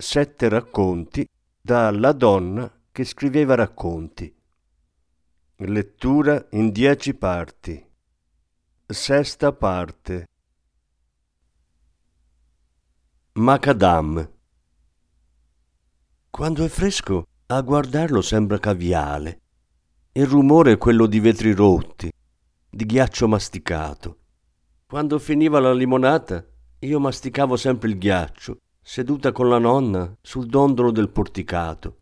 sette 0.00 0.48
racconti 0.48 1.28
da 1.60 1.90
La 1.90 2.12
donna 2.12 2.72
che 2.92 3.02
scriveva 3.02 3.56
racconti. 3.56 4.32
Lettura 5.56 6.46
in 6.50 6.70
dieci 6.70 7.14
parti. 7.14 7.84
Sesta 8.86 9.52
parte. 9.52 10.28
Macadam. 13.32 14.30
Quando 16.30 16.64
è 16.64 16.68
fresco, 16.68 17.26
a 17.46 17.60
guardarlo 17.60 18.22
sembra 18.22 18.60
caviale. 18.60 19.40
Il 20.12 20.26
rumore 20.26 20.72
è 20.72 20.78
quello 20.78 21.06
di 21.06 21.18
vetri 21.18 21.52
rotti, 21.52 22.08
di 22.70 22.86
ghiaccio 22.86 23.26
masticato. 23.26 24.18
Quando 24.86 25.18
finiva 25.18 25.58
la 25.58 25.72
limonata, 25.72 26.46
io 26.78 27.00
masticavo 27.00 27.56
sempre 27.56 27.88
il 27.88 27.98
ghiaccio 27.98 28.58
seduta 28.88 29.32
con 29.32 29.50
la 29.50 29.58
nonna 29.58 30.16
sul 30.22 30.46
dondolo 30.46 30.90
del 30.90 31.10
porticato. 31.10 31.98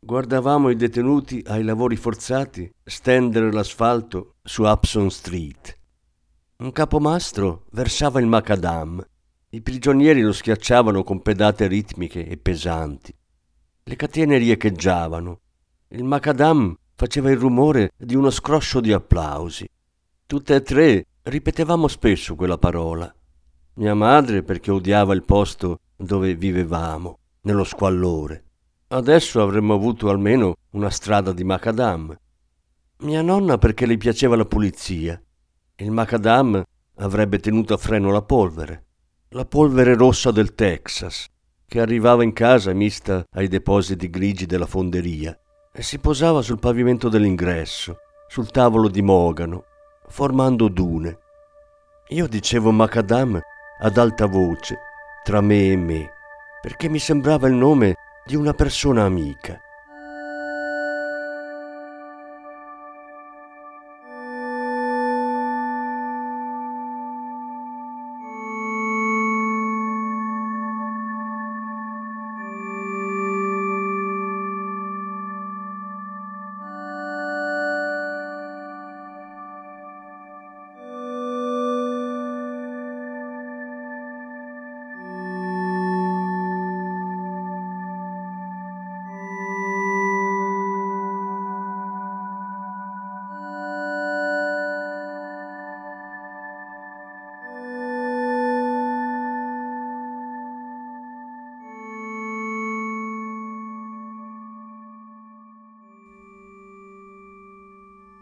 Guardavamo 0.00 0.68
i 0.68 0.74
detenuti 0.74 1.40
ai 1.46 1.62
lavori 1.62 1.94
forzati 1.94 2.68
stendere 2.82 3.52
l'asfalto 3.52 4.34
su 4.42 4.64
Upson 4.64 5.12
Street. 5.12 5.78
Un 6.56 6.72
capomastro 6.72 7.66
versava 7.70 8.18
il 8.18 8.26
macadam. 8.26 9.00
I 9.50 9.62
prigionieri 9.62 10.22
lo 10.22 10.32
schiacciavano 10.32 11.04
con 11.04 11.22
pedate 11.22 11.68
ritmiche 11.68 12.26
e 12.26 12.36
pesanti. 12.36 13.14
Le 13.84 13.94
catene 13.94 14.36
riecheggiavano. 14.36 15.38
Il 15.90 16.02
macadam 16.02 16.76
faceva 16.96 17.30
il 17.30 17.38
rumore 17.38 17.92
di 17.96 18.16
uno 18.16 18.30
scroscio 18.30 18.80
di 18.80 18.92
applausi. 18.92 19.68
Tutte 20.26 20.54
e 20.56 20.62
tre 20.62 21.06
ripetevamo 21.22 21.86
spesso 21.86 22.34
quella 22.34 22.58
parola. 22.58 23.14
Mia 23.74 23.94
madre 23.94 24.42
perché 24.42 24.72
odiava 24.72 25.14
il 25.14 25.22
posto 25.22 25.78
dove 25.96 26.34
vivevamo, 26.34 27.18
nello 27.42 27.64
squallore. 27.64 28.44
Adesso 28.88 29.42
avremmo 29.42 29.74
avuto 29.74 30.08
almeno 30.08 30.54
una 30.70 30.90
strada 30.90 31.32
di 31.32 31.44
macadam. 31.44 32.14
Mia 32.98 33.22
nonna 33.22 33.58
perché 33.58 33.86
le 33.86 33.96
piaceva 33.96 34.36
la 34.36 34.44
pulizia. 34.44 35.20
Il 35.76 35.90
macadam 35.90 36.62
avrebbe 36.96 37.38
tenuto 37.38 37.74
a 37.74 37.76
freno 37.76 38.10
la 38.10 38.22
polvere, 38.22 38.84
la 39.30 39.44
polvere 39.44 39.94
rossa 39.94 40.30
del 40.30 40.54
Texas, 40.54 41.26
che 41.66 41.80
arrivava 41.80 42.22
in 42.22 42.32
casa 42.32 42.72
mista 42.72 43.24
ai 43.32 43.48
depositi 43.48 44.08
grigi 44.10 44.46
della 44.46 44.66
fonderia 44.66 45.36
e 45.72 45.82
si 45.82 45.98
posava 45.98 46.40
sul 46.40 46.60
pavimento 46.60 47.08
dell'ingresso, 47.08 47.96
sul 48.28 48.50
tavolo 48.50 48.88
di 48.88 49.02
mogano, 49.02 49.64
formando 50.06 50.68
dune. 50.68 51.18
Io 52.10 52.28
dicevo 52.28 52.70
macadam 52.70 53.40
ad 53.80 53.96
alta 53.96 54.26
voce 54.26 54.78
tra 55.24 55.40
me 55.40 55.72
e 55.72 55.76
me, 55.76 56.12
perché 56.60 56.90
mi 56.90 56.98
sembrava 56.98 57.48
il 57.48 57.54
nome 57.54 57.96
di 58.26 58.36
una 58.36 58.52
persona 58.52 59.04
amica. 59.04 59.58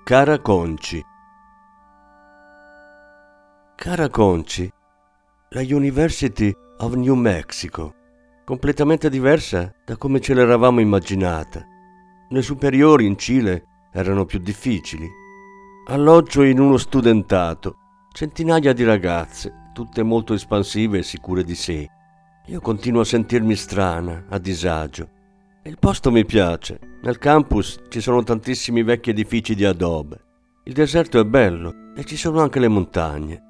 Cara 0.05 0.41
Conci. 0.41 1.01
Cara 3.77 4.09
Conci, 4.09 4.69
la 5.51 5.61
University 5.61 6.53
of 6.79 6.95
New 6.95 7.15
Mexico, 7.15 7.95
completamente 8.45 9.09
diversa 9.09 9.73
da 9.85 9.97
come 9.97 10.19
ce 10.19 10.35
l'eravamo 10.35 10.81
immaginata. 10.81 11.65
Le 12.29 12.43
superiori 12.43 13.07
in 13.07 13.17
Cile 13.17 13.65
erano 13.93 14.25
più 14.25 14.41
difficili. 14.41 15.09
Alloggio 15.87 16.43
in 16.43 16.59
uno 16.59 16.79
studentato, 16.79 17.77
centinaia 18.13 18.73
di 18.73 18.83
ragazze, 18.83 19.71
tutte 19.73 20.03
molto 20.03 20.35
espansive 20.35 20.99
e 20.99 21.03
sicure 21.05 21.45
di 21.45 21.55
sé. 21.55 21.89
Io 22.47 22.61
continuo 22.61 23.03
a 23.03 23.05
sentirmi 23.05 23.55
strana, 23.55 24.25
a 24.29 24.39
disagio. 24.39 25.09
Il 25.65 25.79
posto 25.79 26.11
mi 26.11 26.25
piace. 26.25 26.81
Nel 27.03 27.19
campus 27.19 27.79
ci 27.89 28.01
sono 28.01 28.25
tantissimi 28.25 28.83
vecchi 28.83 29.11
edifici 29.11 29.55
di 29.55 29.65
adobe. 29.65 30.19
Il 30.65 30.73
deserto 30.73 31.21
è 31.21 31.25
bello 31.25 31.93
e 31.95 32.03
ci 32.03 32.17
sono 32.17 32.41
anche 32.41 32.59
le 32.59 32.67
montagne. 32.67 33.41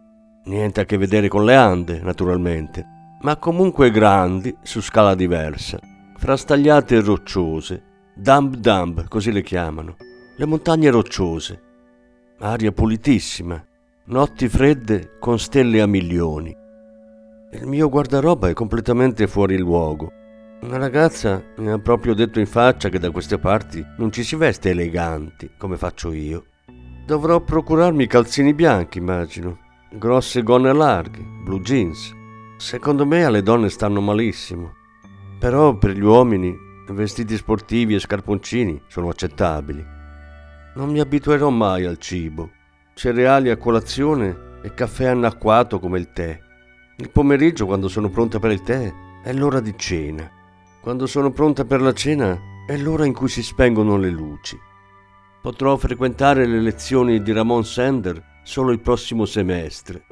Niente 0.45 0.83
a 0.83 0.85
che 0.85 0.99
vedere 0.99 1.29
con 1.29 1.47
le 1.47 1.55
Ande, 1.55 2.01
naturalmente, 2.03 2.85
ma 3.23 3.39
comunque 3.39 3.91
grandi 3.91 4.55
su 4.63 4.83
scala 4.83 5.15
diversa, 5.15 5.79
frastagliate 6.19 6.97
e 6.97 7.01
rocciose. 7.01 7.83
Dumb 8.15 8.57
Dumb, 8.57 9.09
così 9.09 9.33
le 9.33 9.43
chiamano. 9.43 9.97
Le 10.37 10.45
montagne 10.45 10.91
rocciose. 10.91 11.63
Aria 12.41 12.73
pulitissima. 12.73 13.65
Notti 14.09 14.51
fredde 14.51 15.17
con 15.19 15.39
stelle 15.39 15.81
a 15.81 15.87
milioni. 15.87 16.55
Il 17.53 17.67
mio 17.67 17.89
guardaroba 17.89 18.51
è 18.51 18.53
completamente 18.53 19.27
fuori 19.27 19.57
luogo 19.57 20.21
una 20.63 20.77
ragazza 20.77 21.43
mi 21.57 21.71
ha 21.71 21.79
proprio 21.79 22.15
detto 22.15 22.39
in 22.39 22.47
faccia 22.47 22.89
che 22.89 23.01
da 23.01 23.11
queste 23.11 23.39
parti 23.39 23.85
non 23.97 24.13
ci 24.13 24.23
si 24.23 24.37
veste 24.37 24.71
eleganti, 24.71 25.51
come 25.59 25.77
faccio 25.77 26.13
io. 26.13 26.45
Dovrò 27.05 27.41
procurarmi 27.41 28.07
calzini 28.07 28.55
bianchi, 28.55 28.99
immagino, 28.99 29.59
grosse 29.91 30.45
gonne 30.45 30.73
larghe, 30.73 31.21
blue 31.45 31.61
jeans. 31.61 32.15
Secondo 32.59 33.05
me 33.05 33.25
alle 33.25 33.43
donne 33.43 33.71
stanno 33.71 34.01
malissimo. 34.01 34.75
Però 35.41 35.77
per 35.77 35.91
gli 35.91 36.03
uomini 36.03 36.57
vestiti 36.91 37.37
sportivi 37.37 37.95
e 37.95 37.99
scarponcini 37.99 38.83
sono 38.87 39.09
accettabili. 39.09 39.85
Non 40.75 40.91
mi 40.91 41.01
abituerò 41.01 41.51
mai 41.51 41.87
al 41.87 41.99
cibo. 41.99 42.51
Cereali 42.95 43.51
a 43.51 43.57
colazione 43.57 44.61
e 44.63 44.73
caffè 44.75 45.07
annacquato 45.07 45.81
come 45.81 45.99
il 45.99 46.13
tè. 46.13 46.39
Il 46.99 47.11
pomeriggio, 47.11 47.67
quando 47.67 47.89
sono 47.89 48.11
pronta 48.11 48.39
per 48.39 48.53
il 48.53 48.63
tè, 48.63 48.93
è 49.25 49.33
l'ora 49.33 49.59
di 49.59 49.75
cena. 49.77 50.31
Quando 50.83 51.07
sono 51.07 51.31
pronta 51.31 51.65
per 51.65 51.81
la 51.81 51.93
cena 51.93 52.37
è 52.67 52.77
l'ora 52.77 53.07
in 53.07 53.13
cui 53.13 53.29
si 53.29 53.41
spengono 53.41 53.97
le 53.97 54.11
luci. 54.11 54.59
Potrò 55.41 55.77
frequentare 55.77 56.45
le 56.45 56.61
lezioni 56.61 57.23
di 57.23 57.31
Ramon 57.31 57.65
Sender 57.65 58.41
solo 58.43 58.73
il 58.73 58.81
prossimo 58.81 59.25
semestre. 59.25 60.05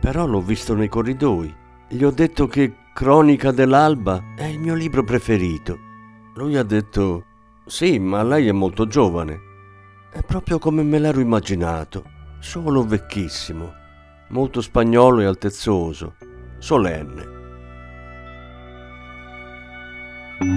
Però 0.00 0.26
l'ho 0.26 0.40
visto 0.40 0.74
nei 0.74 0.88
corridoi. 0.88 1.54
Gli 1.88 2.02
ho 2.02 2.10
detto 2.10 2.48
che 2.48 2.74
Cronica 2.92 3.52
dell'Alba 3.52 4.34
è 4.36 4.46
il 4.46 4.58
mio 4.58 4.74
libro 4.74 5.04
preferito. 5.04 5.78
Lui 6.34 6.56
ha 6.56 6.64
detto: 6.64 7.24
Sì, 7.64 8.00
ma 8.00 8.24
lei 8.24 8.48
è 8.48 8.52
molto 8.52 8.88
giovane. 8.88 9.38
È 10.10 10.24
proprio 10.24 10.58
come 10.58 10.82
me 10.82 10.98
l'ero 10.98 11.20
immaginato, 11.20 12.02
solo 12.40 12.82
vecchissimo, 12.84 13.72
molto 14.30 14.60
spagnolo 14.60 15.20
e 15.20 15.26
altezzoso, 15.26 16.16
solenne. 16.58 17.35
Cara 20.38 20.48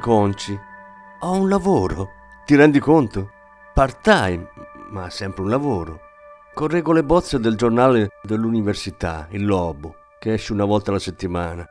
Conci, 0.00 0.58
ho 1.20 1.32
un 1.32 1.48
lavoro, 1.48 2.10
ti 2.44 2.56
rendi 2.56 2.80
conto? 2.80 3.30
Part 3.72 4.00
time, 4.00 4.48
ma 4.90 5.08
sempre 5.10 5.42
un 5.42 5.50
lavoro. 5.50 6.00
Correggo 6.52 6.92
le 6.92 7.04
bozze 7.04 7.38
del 7.38 7.54
giornale 7.54 8.08
dell'università, 8.22 9.28
Il 9.30 9.46
Lobo, 9.46 9.94
che 10.18 10.32
esce 10.32 10.52
una 10.52 10.64
volta 10.64 10.90
alla 10.90 10.98
settimana. 10.98 11.64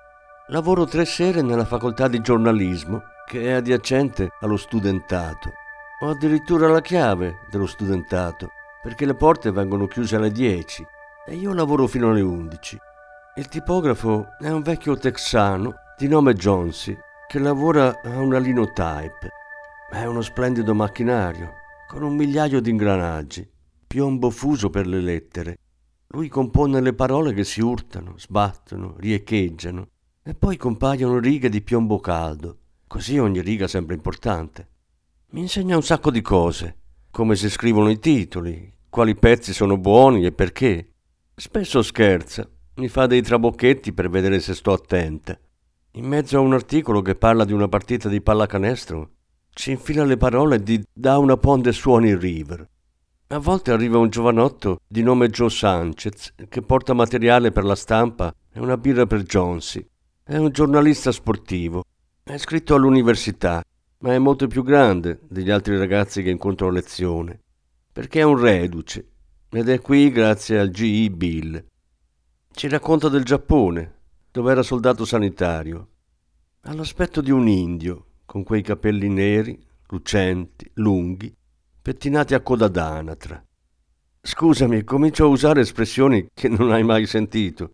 Lavoro 0.48 0.86
tre 0.86 1.04
sere 1.04 1.42
nella 1.42 1.66
facoltà 1.66 2.08
di 2.08 2.22
giornalismo, 2.22 3.02
che 3.28 3.42
è 3.42 3.52
adiacente 3.52 4.30
allo 4.40 4.56
studentato. 4.56 5.64
Ho 6.00 6.10
addirittura 6.10 6.68
la 6.68 6.82
chiave 6.82 7.40
dello 7.50 7.68
studentato, 7.68 8.50
perché 8.84 9.06
le 9.06 9.16
porte 9.16 9.52
vengono 9.52 9.88
chiuse 9.88 10.18
alle 10.18 10.30
10 10.30 10.86
e 11.26 11.36
io 11.36 11.54
lavoro 11.54 11.88
fino 11.88 12.10
alle 12.10 12.20
11. 12.20 12.78
Il 13.38 13.48
tipografo 13.48 14.28
è 14.38 14.50
un 14.50 14.62
vecchio 14.62 14.98
texano 14.98 15.74
di 15.98 16.10
nome 16.10 16.34
Jonesy 16.34 16.98
che 17.28 17.40
lavora 17.40 18.02
a 18.04 18.20
una 18.20 18.40
linotype. 18.40 19.30
È 19.90 20.04
uno 20.04 20.22
splendido 20.22 20.76
macchinario 20.76 21.54
con 21.88 22.04
un 22.04 22.14
migliaio 22.14 22.60
di 22.60 22.72
ingranaggi, 22.72 23.50
piombo 23.88 24.30
fuso 24.32 24.70
per 24.70 24.88
le 24.88 25.00
lettere. 25.00 25.60
Lui 26.08 26.28
compone 26.28 26.82
le 26.82 26.94
parole 26.94 27.32
che 27.32 27.46
si 27.46 27.62
urtano, 27.62 28.16
sbattono, 28.18 28.96
riecheggiano 28.98 29.88
e 30.22 30.34
poi 30.36 30.58
compaiono 30.58 31.20
righe 31.20 31.48
di 31.48 31.62
piombo 31.62 32.00
caldo. 32.00 32.58
Così 32.86 33.18
ogni 33.18 33.40
riga 33.40 33.66
sembra 33.68 33.96
importante. 33.96 34.74
Mi 35.30 35.42
insegna 35.42 35.76
un 35.76 35.84
sacco 35.84 36.12
di 36.12 36.22
cose, 36.22 36.78
come 37.12 37.36
si 37.36 37.50
scrivono 37.50 37.90
i 37.90 38.00
titoli, 38.00 38.72
quali 38.90 39.16
pezzi 39.16 39.54
sono 39.54 39.78
buoni 39.78 40.26
e 40.26 40.32
perché. 40.32 40.94
Spesso 41.36 41.82
scherza, 41.82 42.48
mi 42.76 42.88
fa 42.88 43.06
dei 43.08 43.22
trabocchetti 43.22 43.92
per 43.92 44.10
vedere 44.10 44.40
se 44.40 44.54
sto 44.54 44.72
attenta. 44.72 45.38
In 45.94 46.06
mezzo 46.06 46.38
a 46.38 46.42
un 46.42 46.54
articolo 46.54 47.02
che 47.02 47.16
parla 47.16 47.44
di 47.44 47.52
una 47.52 47.68
partita 47.68 48.08
di 48.08 48.22
pallacanestro, 48.22 49.10
ci 49.50 49.72
infila 49.72 50.06
le 50.06 50.16
parole 50.16 50.62
di 50.62 50.82
Down 50.94 51.30
upon 51.32 51.62
the 51.62 51.74
Swanee 51.74 52.18
River. 52.18 52.70
A 53.28 53.40
volte 53.40 53.72
arriva 53.72 53.98
un 53.98 54.10
giovanotto 54.10 54.80
di 54.88 55.02
nome 55.02 55.30
Joe 55.30 55.50
Sanchez 55.50 56.34
che 56.48 56.62
porta 56.62 56.94
materiale 56.94 57.52
per 57.52 57.66
la 57.66 57.76
stampa 57.76 58.34
e 58.54 58.60
una 58.60 58.78
birra 58.78 59.06
per 59.06 59.24
Jonesy. 59.24 59.86
È 60.24 60.38
un 60.38 60.52
giornalista 60.52 61.12
sportivo. 61.12 61.84
È 62.24 62.34
iscritto 62.34 62.76
all'università, 62.76 63.64
ma 64.06 64.14
è 64.14 64.20
molto 64.20 64.46
più 64.46 64.64
grande 64.64 65.20
degli 65.28 65.50
altri 65.50 65.76
ragazzi 65.76 66.22
che 66.22 66.30
incontro 66.30 66.68
a 66.68 66.72
lezione, 66.72 67.40
perché 67.92 68.20
è 68.20 68.24
un 68.24 68.40
reduce 68.40 69.14
ed 69.50 69.68
è 69.68 69.82
qui 69.82 70.12
grazie 70.12 70.60
al 70.60 70.70
GE 70.70 71.10
Bill. 71.10 71.66
Ci 72.52 72.68
racconta 72.68 73.10
del 73.10 73.24
Giappone, 73.24 74.02
dove 74.32 74.52
era 74.52 74.62
soldato 74.62 75.06
sanitario. 75.06 75.88
Ha 76.62 76.74
l'aspetto 76.76 77.20
di 77.20 77.32
un 77.32 77.48
indio, 77.48 78.06
con 78.26 78.44
quei 78.44 78.62
capelli 78.62 79.10
neri, 79.10 79.60
lucenti, 79.88 80.70
lunghi, 80.76 81.36
pettinati 81.82 82.36
a 82.36 82.42
coda 82.42 82.68
d'anatra. 82.68 83.44
Scusami, 84.22 84.84
comincio 84.84 85.24
a 85.24 85.30
usare 85.30 85.62
espressioni 85.62 86.28
che 86.32 86.48
non 86.48 86.72
hai 86.72 86.84
mai 86.84 87.08
sentito. 87.08 87.72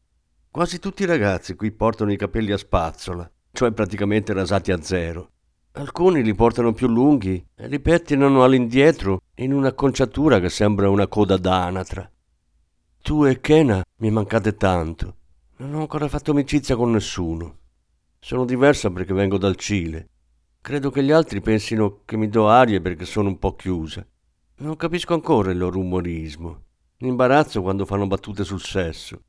Quasi 0.50 0.80
tutti 0.80 1.04
i 1.04 1.08
ragazzi 1.08 1.56
qui 1.56 1.74
portano 1.74 2.14
i 2.14 2.18
capelli 2.18 2.54
a 2.54 2.58
spazzola, 2.58 3.30
cioè 3.52 3.74
praticamente 3.74 4.32
rasati 4.32 4.72
a 4.72 4.82
zero. 4.82 5.32
Alcuni 5.74 6.22
li 6.22 6.36
portano 6.36 6.74
più 6.74 6.88
lunghi 6.88 7.42
e 7.56 7.68
li 7.70 7.80
pettinano 7.80 8.44
all'indietro 8.44 9.22
in 9.36 9.54
un'acconciatura 9.54 10.42
che 10.42 10.50
sembra 10.50 10.90
una 10.90 11.08
coda 11.08 11.38
d'anatra. 11.38 12.12
Tu 13.02 13.26
e 13.26 13.40
Kena 13.40 13.82
mi 14.00 14.12
mancate 14.12 14.58
tanto. 14.58 15.16
Non 15.58 15.76
ho 15.76 15.80
ancora 15.80 16.10
fatto 16.10 16.32
amicizia 16.32 16.76
con 16.76 16.92
nessuno. 16.92 17.60
Sono 18.20 18.44
diversa 18.44 18.90
perché 18.90 19.14
vengo 19.14 19.38
dal 19.38 19.56
Cile. 19.56 20.10
Credo 20.60 20.90
che 20.90 21.04
gli 21.04 21.12
altri 21.12 21.40
pensino 21.40 22.02
che 22.04 22.18
mi 22.18 22.28
do 22.28 22.50
arie 22.50 22.82
perché 22.82 23.06
sono 23.06 23.30
un 23.30 23.40
po' 23.40 23.56
chiusa. 23.56 24.06
Non 24.58 24.76
capisco 24.76 25.14
ancora 25.14 25.52
il 25.52 25.58
loro 25.58 25.80
umorismo. 25.80 26.64
Imbarazzo 26.98 27.62
quando 27.62 27.86
fanno 27.86 28.08
battute 28.08 28.44
sul 28.44 28.62
sesso. 28.62 29.22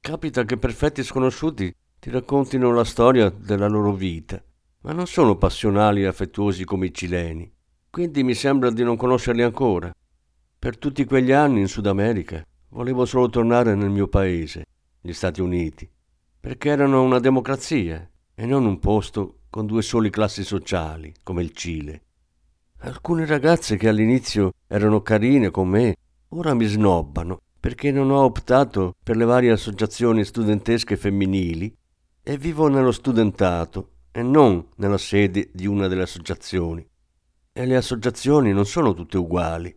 Capita 0.00 0.42
che 0.44 0.56
perfetti 0.56 1.04
sconosciuti 1.04 1.72
ti 2.00 2.10
raccontino 2.10 2.72
la 2.72 2.84
storia 2.84 3.30
della 3.30 3.68
loro 3.68 3.92
vita 3.92 4.42
ma 4.84 4.92
non 4.92 5.06
sono 5.06 5.36
passionali 5.36 6.02
e 6.02 6.06
affettuosi 6.06 6.64
come 6.64 6.86
i 6.86 6.94
cileni, 6.94 7.50
quindi 7.88 8.22
mi 8.22 8.34
sembra 8.34 8.70
di 8.70 8.82
non 8.82 8.96
conoscerli 8.96 9.42
ancora. 9.42 9.90
Per 10.58 10.76
tutti 10.76 11.06
quegli 11.06 11.32
anni 11.32 11.60
in 11.60 11.68
Sud 11.68 11.86
America 11.86 12.44
volevo 12.68 13.06
solo 13.06 13.30
tornare 13.30 13.74
nel 13.74 13.88
mio 13.88 14.08
paese, 14.08 14.66
gli 15.00 15.12
Stati 15.12 15.40
Uniti, 15.40 15.90
perché 16.38 16.68
erano 16.68 17.02
una 17.02 17.18
democrazia 17.18 18.06
e 18.34 18.44
non 18.44 18.66
un 18.66 18.78
posto 18.78 19.38
con 19.48 19.64
due 19.64 19.80
soli 19.80 20.10
classi 20.10 20.44
sociali 20.44 21.14
come 21.22 21.42
il 21.42 21.52
Cile. 21.52 22.02
Alcune 22.80 23.24
ragazze 23.24 23.78
che 23.78 23.88
all'inizio 23.88 24.52
erano 24.66 25.00
carine 25.00 25.50
con 25.50 25.68
me, 25.68 25.96
ora 26.28 26.52
mi 26.52 26.66
snobbano 26.66 27.40
perché 27.58 27.90
non 27.90 28.10
ho 28.10 28.20
optato 28.20 28.96
per 29.02 29.16
le 29.16 29.24
varie 29.24 29.50
associazioni 29.50 30.24
studentesche 30.24 30.98
femminili 30.98 31.74
e 32.22 32.36
vivo 32.36 32.68
nello 32.68 32.92
studentato 32.92 33.93
e 34.16 34.22
non 34.22 34.68
nella 34.76 34.96
sede 34.96 35.50
di 35.52 35.66
una 35.66 35.88
delle 35.88 36.02
associazioni. 36.02 36.86
E 37.52 37.66
le 37.66 37.74
associazioni 37.74 38.52
non 38.52 38.64
sono 38.64 38.94
tutte 38.94 39.18
uguali. 39.18 39.76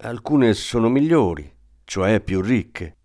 Alcune 0.00 0.52
sono 0.52 0.90
migliori, 0.90 1.50
cioè 1.84 2.20
più 2.20 2.42
ricche. 2.42 2.96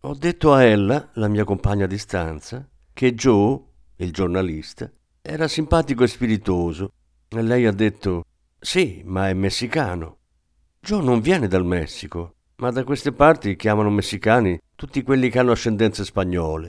Ho 0.00 0.14
detto 0.14 0.54
a 0.54 0.62
ella, 0.62 1.10
la 1.14 1.28
mia 1.28 1.44
compagna 1.44 1.84
di 1.84 1.98
stanza, 1.98 2.66
che 2.94 3.14
Joe, 3.14 3.60
il 3.96 4.12
giornalista, 4.12 4.90
era 5.20 5.46
simpatico 5.46 6.04
e 6.04 6.08
spiritoso, 6.08 6.92
e 7.28 7.42
lei 7.42 7.66
ha 7.66 7.72
detto 7.72 8.24
sì, 8.58 9.02
ma 9.04 9.28
è 9.28 9.34
messicano. 9.34 10.20
Joe 10.80 11.02
non 11.02 11.20
viene 11.20 11.48
dal 11.48 11.66
Messico, 11.66 12.36
ma 12.56 12.70
da 12.70 12.82
queste 12.82 13.12
parti 13.12 13.56
chiamano 13.56 13.90
messicani 13.90 14.58
tutti 14.74 15.02
quelli 15.02 15.28
che 15.28 15.38
hanno 15.38 15.52
ascendenze 15.52 16.02
spagnole. 16.02 16.68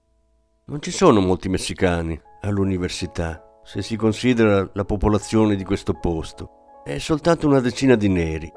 Non 0.66 0.82
ci 0.82 0.92
sono 0.92 1.22
molti 1.22 1.48
messicani, 1.48 2.20
all'università, 2.44 3.42
se 3.64 3.82
si 3.82 3.96
considera 3.96 4.68
la 4.74 4.86
popolazione 4.86 5.56
di 5.56 5.64
questo 5.64 5.94
posto. 5.94 6.82
È 6.84 6.98
soltanto 6.98 7.48
una 7.48 7.60
decina 7.60 7.96
di 7.96 8.10
neri. 8.10 8.52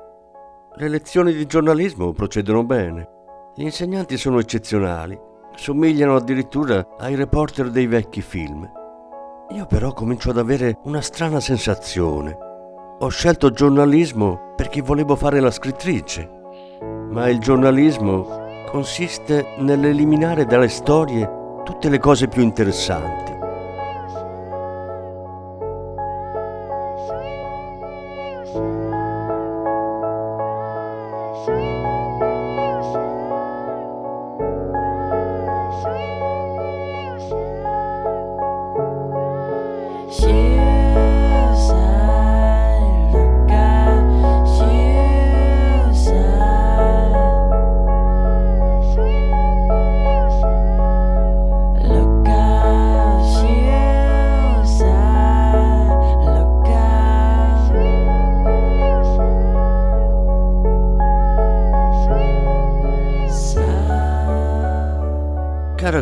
Le 0.79 0.89
lezioni 0.89 1.33
di 1.33 1.47
giornalismo 1.47 2.13
procedono 2.13 2.65
bene. 2.65 3.09
Gli 3.55 3.63
insegnanti 3.63 4.17
sono 4.17 4.39
eccezionali, 4.39 5.19
somigliano 5.55 6.17
addirittura 6.17 6.87
ai 6.99 7.15
reporter 7.15 7.71
dei 7.71 7.87
vecchi 7.87 8.21
film. 8.21 8.69
Io 9.51 9.67
però 9.67 9.93
comincio 9.93 10.31
ad 10.31 10.39
avere 10.39 10.79
una 10.85 11.01
strana 11.01 11.41
sensazione. 11.41 12.37
Ho 12.99 13.09
scelto 13.09 13.51
giornalismo 13.51 14.55
perché 14.57 14.83
volevo 14.83 15.15
fare 15.17 15.39
la 15.39 15.51
scrittrice, 15.51 16.29
ma 17.11 17.29
il 17.29 17.39
giornalismo 17.39 18.65
consiste 18.71 19.55
nell'eliminare 19.59 20.45
dalle 20.45 20.69
storie 20.69 21.31
tutte 21.65 21.89
le 21.89 21.99
cose 21.99 22.27
più 22.27 22.43
interessanti. 22.43 23.36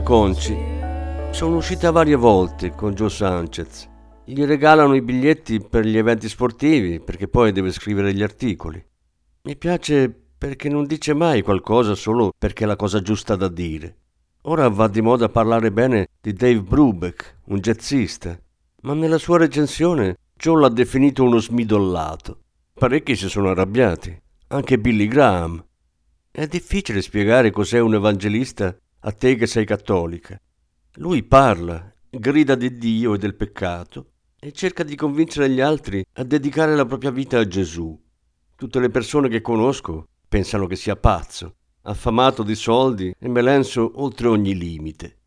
Conci, 0.05 0.55
sono 1.31 1.57
uscita 1.57 1.91
varie 1.91 2.15
volte 2.15 2.73
con 2.73 2.93
Joe 2.93 3.09
Sanchez. 3.09 3.89
Gli 4.27 4.45
regalano 4.45 4.95
i 4.95 5.01
biglietti 5.01 5.61
per 5.61 5.87
gli 5.87 5.97
eventi 5.97 6.29
sportivi 6.29 7.01
perché 7.01 7.27
poi 7.27 7.53
deve 7.53 7.73
scrivere 7.73 8.13
gli 8.13 8.23
articoli. 8.23 8.85
Mi 9.45 9.57
piace 9.57 10.15
perché 10.37 10.69
non 10.69 10.85
dice 10.85 11.15
mai 11.15 11.41
qualcosa 11.41 11.95
solo 11.95 12.35
perché 12.37 12.65
è 12.65 12.67
la 12.67 12.77
cosa 12.77 13.01
giusta 13.01 13.35
da 13.35 13.49
dire. 13.49 13.97
Ora 14.43 14.69
va 14.69 14.89
di 14.89 15.01
moda 15.01 15.31
parlare 15.31 15.73
bene 15.73 16.09
di 16.21 16.35
Dave 16.35 16.61
Brubeck, 16.61 17.39
un 17.47 17.61
jazzista, 17.61 18.39
ma 18.83 18.93
nella 18.93 19.17
sua 19.17 19.39
recensione 19.39 20.19
Joe 20.37 20.61
l'ha 20.61 20.69
definito 20.69 21.25
uno 21.25 21.39
smidollato. 21.39 22.41
Parecchi 22.75 23.17
si 23.17 23.31
sono 23.31 23.49
arrabbiati, 23.49 24.15
anche 24.49 24.79
Billy 24.79 25.07
Graham. 25.07 25.65
È 26.31 26.47
difficile 26.47 27.01
spiegare 27.01 27.51
cos'è 27.51 27.79
un 27.79 27.95
evangelista 27.95 28.77
a 29.07 29.13
te 29.13 29.37
che 29.37 29.47
sei 29.47 29.67
cattolica. 29.67 30.41
Lui 30.95 31.23
parla, 31.25 31.93
grida 32.09 32.55
di 32.55 32.79
Dio 32.79 33.15
e 33.15 33.19
del 33.19 33.35
peccato 33.35 34.13
e 34.41 34.53
cerca 34.53 34.83
di 34.83 34.97
convincere 34.97 35.51
gli 35.51 35.61
altri 35.61 36.03
a 36.15 36.23
dedicare 36.23 36.75
la 36.75 36.87
propria 36.87 37.11
vita 37.11 37.39
a 37.39 37.47
Gesù. 37.47 37.99
Tutte 38.57 38.81
le 38.81 38.89
persone 38.89 39.29
che 39.29 39.43
conosco 39.43 40.07
pensano 40.27 40.67
che 40.67 40.77
sia 40.77 40.97
pazzo, 40.97 41.57
affamato 41.83 42.43
di 42.43 42.55
soldi 42.55 43.15
e 43.19 43.29
melenso 43.29 43.93
oltre 43.97 44.29
ogni 44.29 44.57
limite. 44.57 45.19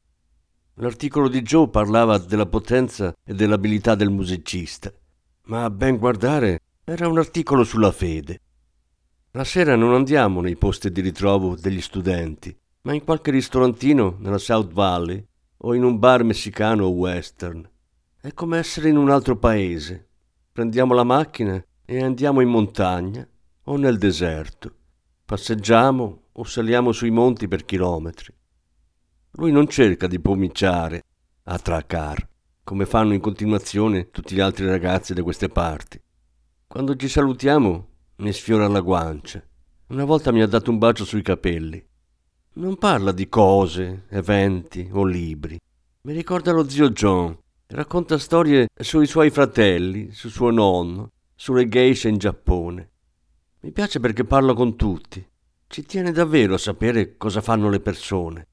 L'articolo 0.76 1.28
di 1.28 1.42
Joe 1.42 1.70
parlava 1.70 2.18
della 2.18 2.48
potenza 2.48 3.14
e 3.24 3.34
dell'abilità 3.34 3.94
del 3.94 4.10
musicista, 4.10 4.92
ma 5.46 5.66
a 5.66 5.70
ben 5.70 5.98
guardare 5.98 6.62
era 6.84 7.08
un 7.08 7.20
articolo 7.20 7.64
sulla 7.64 7.92
fede. 7.92 8.42
La 9.32 9.44
sera 9.44 9.76
non 9.76 9.94
andiamo 9.94 10.42
nei 10.42 10.56
posti 10.56 10.92
di 10.92 11.02
ritrovo 11.02 11.56
degli 11.56 11.82
studenti, 11.82 12.56
ma 12.88 12.94
in 12.94 13.04
qualche 13.04 13.32
ristorantino 13.32 14.16
nella 14.20 14.38
South 14.38 14.72
Valley 14.72 15.22
o 15.58 15.74
in 15.74 15.84
un 15.84 16.00
bar 16.00 16.24
messicano 16.24 16.86
o 16.86 16.92
western. 16.92 17.70
È 18.18 18.34
come 18.34 18.60
essere 18.60 18.88
in 18.88 18.96
un 18.96 19.10
altro 19.10 19.36
paese. 19.36 20.08
Prendiamo 20.54 20.94
la 20.94 21.04
macchina 21.04 21.62
e 21.84 22.02
andiamo 22.02 22.40
in 22.40 22.48
montagna 22.48 23.28
o 23.64 23.76
nel 23.76 23.98
deserto. 23.98 24.74
Passeggiamo 25.26 26.28
o 26.32 26.44
saliamo 26.46 26.94
sui 26.94 27.10
monti 27.10 27.50
per 27.50 27.66
chilometri. 27.66 28.34
Lui 29.32 29.52
non 29.52 29.68
cerca 29.68 30.08
di 30.08 30.22
pomiciare, 30.22 31.04
a 31.44 31.60
tracar, 31.60 32.26
come 32.64 32.86
fanno 32.86 33.14
in 33.14 33.20
continuazione 33.20 34.12
tutti 34.12 34.34
gli 34.34 34.40
altri 34.40 34.66
ragazzi 34.66 35.14
da 35.14 35.24
queste 35.24 35.50
parti. 35.50 36.02
Quando 36.66 36.96
ci 36.96 37.10
salutiamo 37.10 37.88
mi 38.16 38.32
sfiora 38.32 38.66
la 38.70 38.80
guancia. 38.80 39.46
Una 39.88 40.06
volta 40.06 40.32
mi 40.32 40.42
ha 40.42 40.48
dato 40.48 40.72
un 40.72 40.78
bacio 40.78 41.04
sui 41.04 41.22
capelli. 41.22 41.87
Non 42.58 42.76
parla 42.78 43.12
di 43.12 43.30
cose, 43.30 44.06
eventi 44.10 44.90
o 44.92 45.04
libri. 45.04 45.60
Mi 46.02 46.14
ricorda 46.14 46.52
lo 46.52 46.68
zio 46.68 46.90
John. 46.90 47.38
Racconta 47.68 48.18
storie 48.18 48.66
sui 48.76 49.06
suoi 49.06 49.30
fratelli, 49.30 50.10
su 50.12 50.28
suo 50.30 50.50
nonno, 50.50 51.12
sulle 51.36 51.68
geisha 51.68 52.08
in 52.08 52.18
Giappone. 52.18 52.90
Mi 53.60 53.72
piace 53.72 54.00
perché 54.00 54.24
parla 54.24 54.56
con 54.56 54.76
tutti. 54.76 55.24
Ci 55.68 55.86
tiene 55.86 56.12
davvero 56.12 56.56
a 56.56 56.58
sapere 56.58 57.16
cosa 57.16 57.42
fanno 57.42 57.70
le 57.70 57.80
persone. 57.80 58.48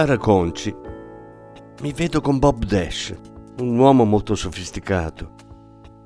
Cara 0.00 0.16
Conci, 0.16 0.74
mi 1.82 1.92
vedo 1.92 2.22
con 2.22 2.38
Bob 2.38 2.64
Dash, 2.64 3.14
un 3.58 3.78
uomo 3.78 4.04
molto 4.04 4.34
sofisticato. 4.34 5.34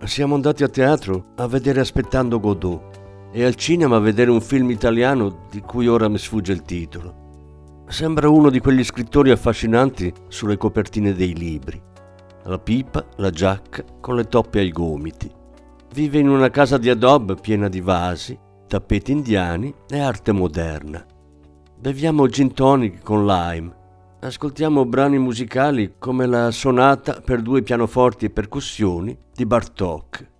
Siamo 0.02 0.34
andati 0.34 0.64
a 0.64 0.68
teatro 0.68 1.26
a 1.36 1.46
vedere 1.46 1.78
Aspettando 1.78 2.40
Godot 2.40 3.30
e 3.30 3.44
al 3.44 3.54
cinema 3.54 3.94
a 3.94 4.00
vedere 4.00 4.32
un 4.32 4.40
film 4.40 4.72
italiano 4.72 5.46
di 5.48 5.60
cui 5.60 5.86
ora 5.86 6.08
mi 6.08 6.18
sfugge 6.18 6.50
il 6.50 6.62
titolo. 6.62 7.84
Sembra 7.86 8.28
uno 8.28 8.50
di 8.50 8.58
quegli 8.58 8.82
scrittori 8.82 9.30
affascinanti 9.30 10.12
sulle 10.26 10.56
copertine 10.56 11.12
dei 11.12 11.32
libri. 11.32 11.80
La 12.46 12.58
pipa, 12.58 13.06
la 13.18 13.30
giacca, 13.30 13.84
con 14.00 14.16
le 14.16 14.24
toppe 14.24 14.58
ai 14.58 14.72
gomiti. 14.72 15.30
Vive 15.92 16.18
in 16.18 16.28
una 16.28 16.50
casa 16.50 16.78
di 16.78 16.90
adobe 16.90 17.36
piena 17.36 17.68
di 17.68 17.80
vasi, 17.80 18.36
tappeti 18.66 19.12
indiani 19.12 19.72
e 19.88 20.00
arte 20.00 20.32
moderna. 20.32 21.06
Beviamo 21.78 22.26
gin 22.26 22.52
tonic 22.52 23.00
con 23.00 23.24
lime. 23.24 23.82
Ascoltiamo 24.24 24.86
brani 24.86 25.18
musicali 25.18 25.96
come 25.98 26.24
la 26.24 26.50
sonata 26.50 27.20
per 27.20 27.42
due 27.42 27.62
pianoforti 27.62 28.24
e 28.24 28.30
percussioni 28.30 29.14
di 29.34 29.44
Bartok. 29.44 30.30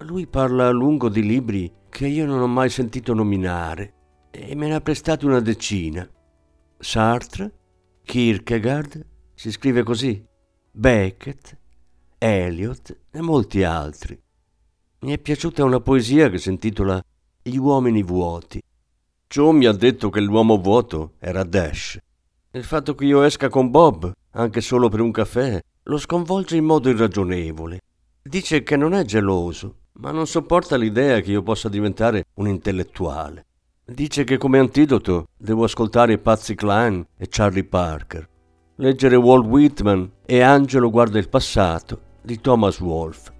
Lui 0.00 0.26
parla 0.26 0.66
a 0.66 0.70
lungo 0.70 1.08
di 1.08 1.22
libri 1.22 1.72
che 1.88 2.06
io 2.06 2.26
non 2.26 2.42
ho 2.42 2.46
mai 2.46 2.68
sentito 2.68 3.14
nominare 3.14 3.94
e 4.30 4.54
me 4.54 4.68
ne 4.68 4.74
ha 4.74 4.82
prestati 4.82 5.24
una 5.24 5.40
decina. 5.40 6.06
Sartre, 6.76 7.54
Kierkegaard, 8.04 9.06
si 9.32 9.50
scrive 9.50 9.82
così, 9.82 10.22
Beckett, 10.70 11.58
Eliot 12.18 12.98
e 13.10 13.20
molti 13.22 13.62
altri. 13.62 14.20
Mi 15.00 15.12
è 15.12 15.18
piaciuta 15.18 15.64
una 15.64 15.80
poesia 15.80 16.28
che 16.28 16.36
si 16.36 16.50
intitola 16.50 17.02
Gli 17.42 17.56
uomini 17.56 18.02
vuoti 18.02 18.62
Joe 19.26 19.54
mi 19.54 19.64
ha 19.64 19.72
detto 19.72 20.10
che 20.10 20.20
l'uomo 20.20 20.58
vuoto 20.58 21.14
era 21.18 21.44
Dash. 21.44 21.98
Il 22.56 22.64
fatto 22.64 22.94
che 22.94 23.04
io 23.04 23.20
esca 23.20 23.50
con 23.50 23.70
Bob, 23.70 24.10
anche 24.30 24.62
solo 24.62 24.88
per 24.88 25.00
un 25.00 25.10
caffè, 25.10 25.60
lo 25.82 25.98
sconvolge 25.98 26.56
in 26.56 26.64
modo 26.64 26.88
irragionevole. 26.88 27.80
Dice 28.22 28.62
che 28.62 28.78
non 28.78 28.94
è 28.94 29.04
geloso, 29.04 29.80
ma 29.98 30.10
non 30.10 30.26
sopporta 30.26 30.78
l'idea 30.78 31.20
che 31.20 31.32
io 31.32 31.42
possa 31.42 31.68
diventare 31.68 32.24
un 32.36 32.48
intellettuale. 32.48 33.44
Dice 33.84 34.24
che 34.24 34.38
come 34.38 34.58
antidoto 34.58 35.26
devo 35.36 35.64
ascoltare 35.64 36.16
Patsy 36.16 36.54
Cline 36.54 37.08
e 37.18 37.26
Charlie 37.28 37.62
Parker, 37.62 38.26
leggere 38.76 39.16
Walt 39.16 39.44
Whitman 39.44 40.10
e 40.24 40.40
Angelo 40.40 40.88
guarda 40.88 41.18
il 41.18 41.28
passato 41.28 42.00
di 42.22 42.40
Thomas 42.40 42.80
Wolfe. 42.80 43.34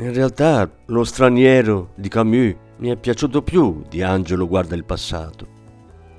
In 0.00 0.12
realtà 0.12 0.70
lo 0.88 1.04
straniero 1.04 1.92
di 1.94 2.10
Camus 2.10 2.56
mi 2.76 2.90
è 2.90 2.96
piaciuto 2.98 3.40
più 3.40 3.84
di 3.88 4.02
Angelo 4.02 4.46
guarda 4.46 4.74
il 4.74 4.84
passato. 4.84 5.46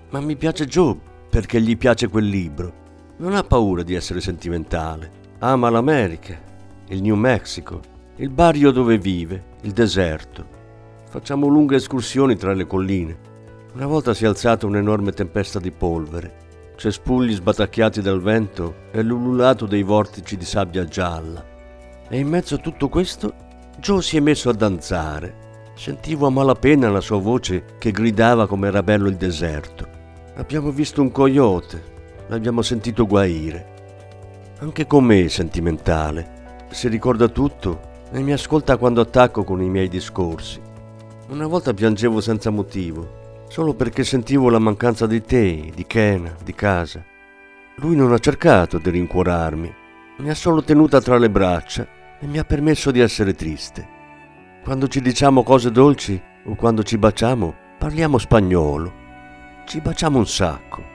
Ma 0.10 0.20
mi 0.22 0.36
piace 0.36 0.66
Joe 0.66 1.10
perché 1.32 1.60
gli 1.60 1.76
piace 1.76 2.10
quel 2.10 2.26
libro. 2.26 2.74
Non 3.18 3.34
ha 3.34 3.44
paura 3.44 3.82
di 3.82 3.96
essere 3.96 4.22
sentimentale. 4.22 5.20
Ama 5.40 5.72
l'America 5.72 6.50
il 6.92 7.02
New 7.02 7.16
Mexico, 7.16 7.80
il 8.18 8.30
barrio 8.30 8.72
dove 8.72 8.98
vive, 8.98 9.44
il 9.62 9.72
deserto. 9.72 10.46
Facciamo 11.10 11.48
lunghe 11.48 11.78
escursioni 11.78 12.36
tra 12.36 12.54
le 12.54 12.68
colline. 12.68 13.18
Una 13.74 13.86
volta 13.86 14.14
si 14.14 14.26
è 14.26 14.28
alzata 14.28 14.66
un'enorme 14.66 15.14
tempesta 15.14 15.58
di 15.60 15.72
polvere, 15.72 16.74
cespugli 16.76 17.34
sbatacchiati 17.34 18.02
dal 18.02 18.22
vento 18.22 18.76
e 18.92 19.02
l'ululato 19.02 19.66
dei 19.66 19.84
vortici 19.84 20.36
di 20.36 20.44
sabbia 20.44 20.84
gialla. 20.84 21.46
E 22.10 22.20
in 22.20 22.28
mezzo 22.28 22.56
a 22.56 22.60
tutto 22.60 22.90
questo 22.90 23.34
Joe 23.80 24.02
si 24.02 24.18
è 24.18 24.20
messo 24.20 24.50
a 24.50 24.54
danzare. 24.54 25.70
Sentivo 25.76 26.28
a 26.28 26.30
malapena 26.30 26.90
la 26.90 27.00
sua 27.00 27.20
voce 27.20 27.78
che 27.80 27.92
gridava 27.92 28.48
come 28.48 28.68
era 28.68 28.84
bello 28.84 29.08
il 29.08 29.16
deserto. 29.16 30.01
Abbiamo 30.36 30.72
visto 30.72 31.02
un 31.02 31.12
coyote, 31.12 31.84
l'abbiamo 32.28 32.62
sentito 32.62 33.06
guaire. 33.06 33.68
Anche 34.60 34.88
con 34.88 35.04
me 35.04 35.26
è 35.26 35.28
sentimentale. 35.28 36.66
Si 36.70 36.88
ricorda 36.88 37.28
tutto 37.28 37.82
e 38.14 38.22
mi 38.22 38.32
ascolta 38.32 38.78
quando 38.78 39.02
attacco 39.02 39.44
con 39.44 39.62
i 39.62 39.68
miei 39.68 39.90
discorsi. 39.90 40.62
Una 41.30 41.48
volta 41.48 41.74
piangevo 41.74 42.22
senza 42.22 42.50
motivo, 42.50 43.44
solo 43.50 43.74
perché 43.74 44.06
sentivo 44.06 44.50
la 44.50 44.60
mancanza 44.60 45.06
di 45.06 45.22
te, 45.22 45.70
di 45.76 45.86
Kena, 45.86 46.34
di 46.42 46.56
casa. 46.56 47.04
Lui 47.76 47.98
non 47.98 48.14
ha 48.14 48.18
cercato 48.18 48.78
di 48.78 48.90
rincuorarmi, 48.90 49.74
mi 50.20 50.30
ha 50.30 50.36
solo 50.36 50.64
tenuta 50.64 51.02
tra 51.02 51.18
le 51.18 51.30
braccia 51.30 51.86
e 52.20 52.26
mi 52.26 52.38
ha 52.38 52.46
permesso 52.46 52.90
di 52.92 53.02
essere 53.02 53.34
triste. 53.34 53.86
Quando 54.64 54.88
ci 54.88 55.02
diciamo 55.02 55.44
cose 55.44 55.72
dolci 55.72 56.22
o 56.46 56.56
quando 56.56 56.84
ci 56.84 56.98
baciamo, 56.98 57.54
parliamo 57.78 58.18
spagnolo. 58.18 59.01
Ci 59.72 59.80
baciamo 59.80 60.18
un 60.18 60.28
sacco. 60.28 60.91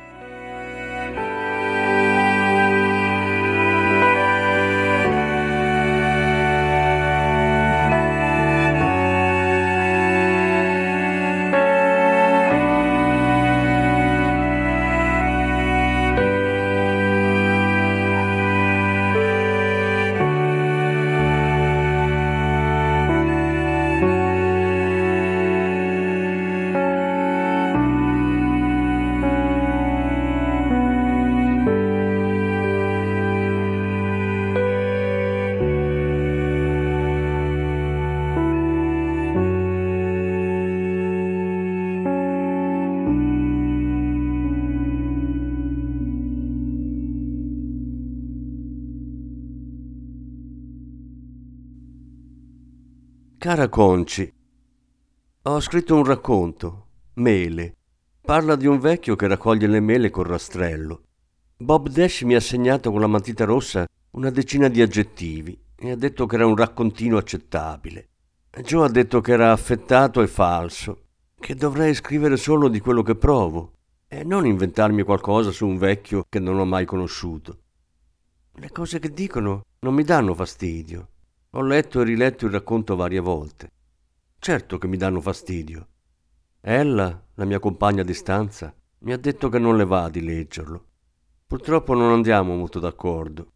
Cara 53.39 53.69
Conci, 53.69 54.33
ho 55.43 55.61
scritto 55.61 55.95
un 55.95 56.05
racconto, 56.05 56.87
Mele. 57.17 57.77
Parla 58.23 58.57
di 58.57 58.67
un 58.67 58.79
vecchio 58.79 59.15
che 59.15 59.29
raccoglie 59.29 59.67
le 59.67 59.81
mele 59.81 60.09
col 60.09 60.25
rastrello. 60.25 61.03
Bob 61.59 61.91
Dash 61.91 62.23
mi 62.23 62.35
ha 62.35 62.41
segnato 62.41 62.91
con 62.91 62.99
la 62.99 63.07
matita 63.07 63.45
rossa 63.45 63.87
una 64.13 64.31
decina 64.31 64.69
di 64.69 64.81
aggettivi 64.81 65.57
e 65.77 65.91
ha 65.91 65.97
detto 65.97 66.25
che 66.25 66.37
era 66.37 66.47
un 66.47 66.57
raccontino 66.57 67.19
accettabile. 67.19 68.09
Joe 68.63 68.87
ha 68.87 68.91
detto 68.91 69.21
che 69.21 69.33
era 69.33 69.53
affettato 69.53 70.23
e 70.23 70.29
falso, 70.29 71.03
che 71.39 71.55
dovrei 71.55 71.95
scrivere 71.95 72.39
solo 72.39 72.69
di 72.69 72.81
quello 72.81 73.03
che 73.03 73.17
provo 73.17 73.73
e 74.09 74.25
non 74.25 74.47
inventarmi 74.47 75.03
qualcosa 75.03 75.51
su 75.51 75.67
un 75.67 75.77
vecchio 75.77 76.25
che 76.27 76.39
non 76.39 76.59
ho 76.59 76.65
mai 76.65 76.87
conosciuto. 76.87 77.59
Le 78.55 78.71
cose 78.71 78.99
che 78.99 79.11
dicono 79.11 79.67
non 79.81 79.93
mi 79.93 80.05
danno 80.05 80.35
fastidio. 80.35 81.11
Ho 81.57 81.63
letto 81.63 82.03
e 82.03 82.05
riletto 82.05 82.45
il 82.45 82.53
racconto 82.53 82.97
varie 82.97 83.19
volte. 83.19 83.73
Certo 84.39 84.77
che 84.77 84.87
mi 84.87 84.99
danno 84.99 85.23
fastidio. 85.23 85.89
Ella, 86.61 87.29
la 87.33 87.45
mia 87.47 87.59
compagna 87.59 88.03
di 88.03 88.13
stanza, 88.13 88.75
mi 88.99 89.15
ha 89.15 89.17
detto 89.17 89.49
che 89.49 89.59
non 89.59 89.79
le 89.79 89.87
va 89.87 90.11
di 90.11 90.21
leggerlo. 90.21 90.85
Purtroppo 91.47 91.95
non 91.95 92.13
andiamo 92.13 92.55
molto 92.55 92.79
d'accordo. 92.79 93.53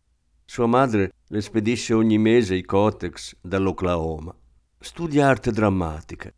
Sua 0.47 0.65
madre 0.65 1.13
le 1.27 1.43
spedisce 1.43 1.93
ogni 1.93 2.17
mese 2.17 2.55
i 2.55 2.65
cotex 2.65 3.37
dall'Oklahoma. 3.39 4.35
Studia 4.79 5.29
arte 5.29 5.53
drammatica. 5.53 6.33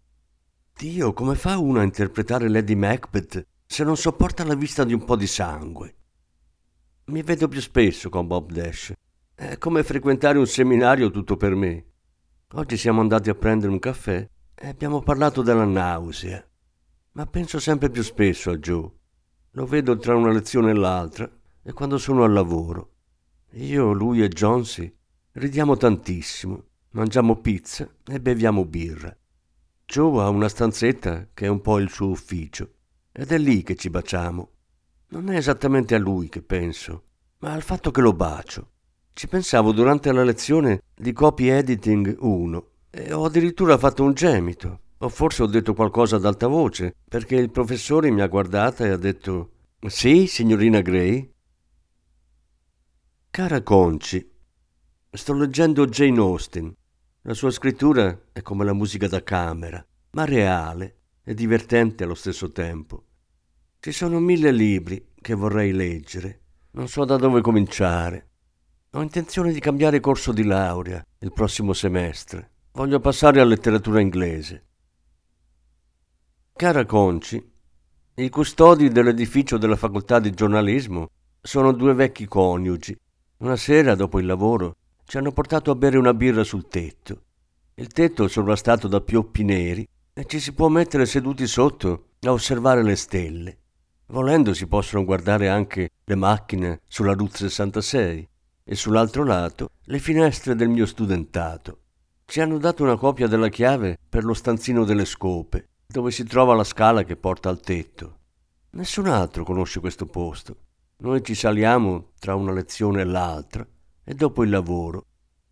Dio, 0.76 1.12
come 1.12 1.36
fa 1.36 1.58
uno 1.58 1.78
a 1.78 1.84
interpretare 1.84 2.48
Lady 2.48 2.74
Macbeth 2.74 3.46
se 3.64 3.84
non 3.84 3.96
sopporta 3.96 4.44
la 4.44 4.56
vista 4.56 4.82
di 4.82 4.94
un 4.94 5.04
po' 5.04 5.14
di 5.14 5.28
sangue? 5.28 5.94
Mi 7.04 7.22
vedo 7.22 7.46
più 7.46 7.60
spesso 7.60 8.08
con 8.08 8.26
Bob 8.26 8.50
Dash 8.50 8.94
è 9.34 9.58
come 9.58 9.82
frequentare 9.82 10.38
un 10.38 10.46
seminario 10.46 11.10
tutto 11.10 11.36
per 11.36 11.54
me. 11.54 11.84
Oggi 12.52 12.76
siamo 12.76 13.00
andati 13.00 13.30
a 13.30 13.34
prendere 13.34 13.72
un 13.72 13.78
caffè 13.78 14.28
e 14.54 14.68
abbiamo 14.68 15.00
parlato 15.00 15.42
della 15.42 15.64
nausea. 15.64 16.46
Ma 17.12 17.26
penso 17.26 17.58
sempre 17.58 17.90
più 17.90 18.02
spesso 18.02 18.50
a 18.50 18.56
Joe. 18.56 18.90
Lo 19.52 19.66
vedo 19.66 19.96
tra 19.96 20.14
una 20.14 20.30
lezione 20.32 20.70
e 20.70 20.74
l'altra 20.74 21.30
e 21.62 21.72
quando 21.72 21.98
sono 21.98 22.24
al 22.24 22.32
lavoro. 22.32 22.90
Io, 23.52 23.92
lui 23.92 24.22
e 24.22 24.28
Jonesy 24.28 24.94
ridiamo 25.32 25.76
tantissimo, 25.76 26.64
mangiamo 26.90 27.40
pizza 27.40 27.88
e 28.06 28.20
beviamo 28.20 28.64
birra. 28.64 29.14
Joe 29.84 30.22
ha 30.22 30.28
una 30.28 30.48
stanzetta 30.48 31.28
che 31.34 31.46
è 31.46 31.48
un 31.48 31.60
po' 31.60 31.78
il 31.78 31.90
suo 31.90 32.08
ufficio 32.08 32.72
ed 33.12 33.30
è 33.30 33.38
lì 33.38 33.62
che 33.62 33.76
ci 33.76 33.90
baciamo. 33.90 34.50
Non 35.08 35.30
è 35.30 35.36
esattamente 35.36 35.94
a 35.94 35.98
lui 35.98 36.28
che 36.28 36.40
penso, 36.42 37.04
ma 37.38 37.52
al 37.52 37.62
fatto 37.62 37.90
che 37.90 38.00
lo 38.00 38.14
bacio. 38.14 38.70
Ci 39.14 39.28
pensavo 39.28 39.72
durante 39.72 40.10
la 40.10 40.24
lezione 40.24 40.82
di 40.94 41.12
copy 41.12 41.48
editing 41.48 42.16
1 42.18 42.66
e 42.90 43.12
ho 43.12 43.24
addirittura 43.24 43.76
fatto 43.76 44.02
un 44.02 44.14
gemito. 44.14 44.80
O 44.98 45.08
forse 45.08 45.42
ho 45.42 45.46
detto 45.46 45.74
qualcosa 45.74 46.16
ad 46.16 46.24
alta 46.24 46.46
voce, 46.46 46.94
perché 47.08 47.36
il 47.36 47.50
professore 47.50 48.10
mi 48.10 48.22
ha 48.22 48.28
guardata 48.28 48.84
e 48.84 48.90
ha 48.90 48.96
detto 48.96 49.50
Sì, 49.86 50.26
signorina 50.26 50.80
Gray? 50.80 51.30
Cara 53.30 53.62
Conci, 53.62 54.30
sto 55.10 55.34
leggendo 55.34 55.86
Jane 55.86 56.18
Austen. 56.18 56.72
La 57.22 57.34
sua 57.34 57.50
scrittura 57.50 58.28
è 58.32 58.42
come 58.42 58.64
la 58.64 58.72
musica 58.72 59.08
da 59.08 59.22
camera, 59.22 59.84
ma 60.12 60.24
reale 60.24 60.96
e 61.24 61.34
divertente 61.34 62.04
allo 62.04 62.14
stesso 62.14 62.50
tempo. 62.50 63.04
Ci 63.80 63.92
sono 63.92 64.20
mille 64.20 64.52
libri 64.52 65.08
che 65.20 65.34
vorrei 65.34 65.72
leggere. 65.72 66.40
Non 66.72 66.88
so 66.88 67.04
da 67.04 67.16
dove 67.16 67.40
cominciare. 67.40 68.31
Ho 68.94 69.00
intenzione 69.00 69.54
di 69.54 69.60
cambiare 69.60 70.00
corso 70.00 70.32
di 70.32 70.44
laurea 70.44 71.02
il 71.20 71.32
prossimo 71.32 71.72
semestre. 71.72 72.50
Voglio 72.72 73.00
passare 73.00 73.40
a 73.40 73.44
letteratura 73.44 74.00
inglese. 74.00 74.66
Cara 76.52 76.84
Conci, 76.84 77.42
i 78.16 78.28
custodi 78.28 78.90
dell'edificio 78.90 79.56
della 79.56 79.76
facoltà 79.76 80.18
di 80.18 80.32
giornalismo 80.32 81.08
sono 81.40 81.72
due 81.72 81.94
vecchi 81.94 82.26
coniugi. 82.26 82.94
Una 83.38 83.56
sera, 83.56 83.94
dopo 83.94 84.18
il 84.18 84.26
lavoro, 84.26 84.76
ci 85.06 85.16
hanno 85.16 85.32
portato 85.32 85.70
a 85.70 85.74
bere 85.74 85.96
una 85.96 86.12
birra 86.12 86.44
sul 86.44 86.68
tetto. 86.68 87.22
Il 87.76 87.86
tetto 87.88 88.24
è 88.24 88.28
sovrastato 88.28 88.88
da 88.88 89.00
pioppi 89.00 89.42
neri 89.42 89.88
e 90.12 90.26
ci 90.26 90.38
si 90.38 90.52
può 90.52 90.68
mettere 90.68 91.06
seduti 91.06 91.46
sotto 91.46 92.08
a 92.20 92.30
osservare 92.30 92.82
le 92.82 92.96
stelle. 92.96 93.58
Volendo 94.08 94.52
si 94.52 94.66
possono 94.66 95.02
guardare 95.02 95.48
anche 95.48 95.88
le 96.04 96.14
macchine 96.14 96.80
sulla 96.86 97.14
Route 97.14 97.48
66 97.48 98.28
e 98.64 98.74
sull'altro 98.74 99.24
lato 99.24 99.70
le 99.84 99.98
finestre 99.98 100.54
del 100.54 100.68
mio 100.68 100.86
studentato. 100.86 101.80
Ci 102.24 102.40
hanno 102.40 102.58
dato 102.58 102.82
una 102.82 102.96
copia 102.96 103.26
della 103.26 103.48
chiave 103.48 103.98
per 104.08 104.24
lo 104.24 104.34
stanzino 104.34 104.84
delle 104.84 105.04
scope, 105.04 105.68
dove 105.86 106.10
si 106.10 106.24
trova 106.24 106.54
la 106.54 106.64
scala 106.64 107.04
che 107.04 107.16
porta 107.16 107.48
al 107.48 107.60
tetto. 107.60 108.18
Nessun 108.70 109.06
altro 109.06 109.44
conosce 109.44 109.80
questo 109.80 110.06
posto. 110.06 110.56
Noi 110.98 111.22
ci 111.22 111.34
saliamo 111.34 112.12
tra 112.18 112.34
una 112.34 112.52
lezione 112.52 113.02
e 113.02 113.04
l'altra 113.04 113.66
e 114.04 114.14
dopo 114.14 114.44
il 114.44 114.50
lavoro. 114.50 115.06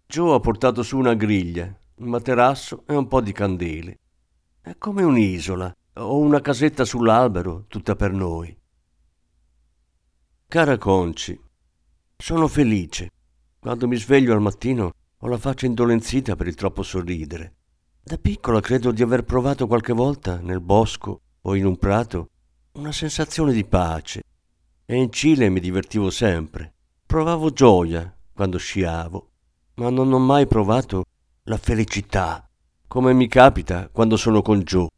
Joe 0.07 0.35
ha 0.35 0.41
portato 0.41 0.83
su 0.83 0.97
una 0.97 1.15
griglia, 1.15 1.77
un 1.97 2.09
materasso 2.09 2.85
e 2.87 2.95
un 2.95 3.09
po' 3.09 3.21
di 3.21 3.33
candele. 3.33 3.99
È 4.61 4.77
come 4.79 5.03
un'isola 5.03 5.75
o 5.95 6.19
una 6.19 6.41
casetta 6.41 6.85
sull'albero 6.85 7.65
tutta 7.69 7.95
per 7.95 8.13
noi. 8.13 8.57
Cara 10.49 10.79
Conci, 10.79 11.39
sono 12.21 12.49
felice. 12.49 13.11
Quando 13.59 13.89
mi 13.89 13.97
sveglio 13.97 14.35
al 14.35 14.43
mattino 14.43 14.93
ho 15.19 15.27
la 15.27 15.39
faccia 15.39 15.67
indolenzita 15.67 16.37
per 16.37 16.47
il 16.47 16.55
troppo 16.55 16.83
sorridere. 16.83 17.55
Da 18.03 18.19
piccola 18.19 18.61
credo 18.61 18.93
di 18.93 19.03
aver 19.03 19.25
provato 19.25 19.67
qualche 19.67 19.95
volta 19.95 20.39
nel 20.41 20.61
bosco 20.61 21.21
o 21.41 21.55
in 21.55 21.65
un 21.65 21.79
prato 21.79 22.29
una 22.73 22.93
sensazione 22.93 23.53
di 23.53 23.65
pace. 23.65 24.23
E 24.85 24.97
in 24.97 25.11
Cile 25.11 25.49
mi 25.49 25.61
divertivo 25.61 26.11
sempre. 26.11 26.75
Provavo 27.07 27.51
gioia 27.51 28.15
quando 28.33 28.59
sciavo. 28.59 29.29
ma 29.75 29.89
non 29.89 30.13
ho 30.13 30.19
mai 30.19 30.47
provato 30.47 31.05
la 31.45 31.57
felicità, 31.57 32.47
come 32.87 33.15
mi 33.15 33.29
capita 33.29 33.89
quando 33.89 34.19
sono 34.19 34.43
con 34.43 34.61
Joe. 34.61 34.89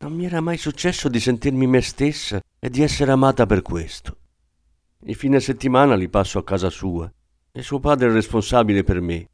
Non 0.00 0.12
mi 0.12 0.26
era 0.26 0.42
mai 0.42 0.58
successo 0.58 1.08
di 1.08 1.18
sentirmi 1.18 1.66
me 1.66 1.80
stessa 1.80 2.40
e 2.58 2.68
di 2.68 2.82
essere 2.82 3.10
amata 3.10 3.46
per 3.46 3.62
questo. 3.62 4.17
I 5.06 5.14
fine 5.14 5.38
settimana 5.38 5.94
li 5.94 6.08
passo 6.08 6.38
a 6.38 6.44
casa 6.44 6.70
sua 6.70 7.10
e 7.52 7.62
suo 7.62 7.78
padre 7.78 8.08
è 8.08 8.12
responsabile 8.12 8.82
per 8.82 9.00
me. 9.00 9.28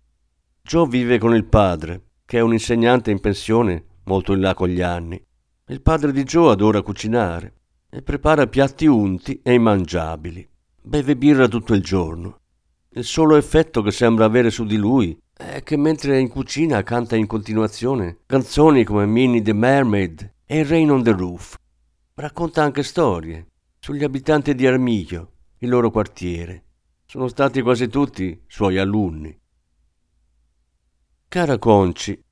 Joe 0.62 0.87
vive 0.87 1.18
con 1.18 1.35
il 1.35 1.46
padre, 1.46 2.03
che 2.27 2.38
è 2.38 2.40
un 2.42 2.53
insegnante 2.53 3.11
in 3.11 3.18
pensione 3.18 3.85
molto 4.05 4.35
in 4.35 4.40
là 4.40 4.53
con 4.53 4.68
gli 4.68 4.83
anni. 4.83 5.22
Il 5.68 5.81
padre 5.81 6.12
di 6.12 6.22
Joe 6.24 6.53
adora 6.53 6.83
cucinare 6.83 7.55
e 7.88 8.03
prepara 8.03 8.46
piatti 8.46 8.87
unti 8.87 9.40
e 9.42 9.55
immangiabili. 9.55 10.46
Beve 10.83 11.16
birra 11.16 11.48
tutto 11.48 11.72
il 11.72 11.83
giorno. 11.83 12.40
Il 12.90 13.05
solo 13.05 13.37
effetto 13.37 13.81
che 13.81 13.90
sembra 13.90 14.27
avere 14.27 14.50
su 14.50 14.64
di 14.64 14.77
lui 14.77 15.18
è 15.33 15.62
che 15.62 15.77
mentre 15.79 16.14
è 16.14 16.18
in 16.18 16.29
cucina 16.29 16.83
canta 16.83 17.16
in 17.16 17.27
continuazione 17.27 18.18
canzoni 18.27 18.85
come 18.85 19.07
Minnie 19.07 19.42
the 19.42 19.55
Mermaid 19.55 20.35
e 20.44 20.62
Rain 20.62 20.90
on 20.90 21.03
the 21.03 21.12
Roof. 21.12 21.57
Racconta 22.14 22.62
anche 22.62 22.83
storie 22.83 23.46
sugli 23.79 24.05
abitanti 24.05 24.55
di 24.55 24.66
Armiglio, 24.66 25.33
il 25.64 25.70
loro 25.70 25.90
quartiere. 25.90 26.62
Sono 27.07 27.29
stati 27.29 27.61
quasi 27.62 27.88
tutti 27.88 28.42
suoi 28.46 28.79
alunni. 28.79 29.37
Cara 31.29 31.59
Conci, 31.59 32.22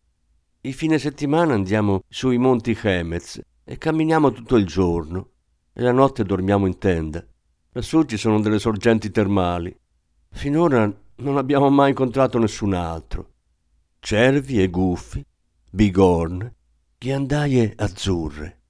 i 0.60 0.72
fine 0.72 0.98
settimana 0.98 1.54
andiamo 1.54 2.02
sui 2.08 2.38
monti 2.38 2.78
Hemez 2.80 3.40
e 3.64 3.78
camminiamo 3.78 4.30
tutto 4.32 4.56
il 4.56 4.66
giorno 4.66 5.30
e 5.72 5.82
la 5.82 5.92
notte 5.92 6.24
dormiamo 6.24 6.66
in 6.66 6.78
tenda. 6.78 7.24
Lassù 7.72 8.04
ci 8.04 8.16
sono 8.16 8.40
delle 8.40 8.58
sorgenti 8.58 9.10
termali. 9.10 9.74
Finora 10.30 10.90
non 11.16 11.36
abbiamo 11.36 11.68
mai 11.70 11.90
incontrato 11.90 12.38
nessun 12.38 12.74
altro. 12.74 13.30
Cervi 13.98 14.62
e 14.62 14.68
guffi, 14.68 15.24
bigorne, 15.70 16.54
ghiandaie 16.98 17.72
azzurre. 17.76 18.60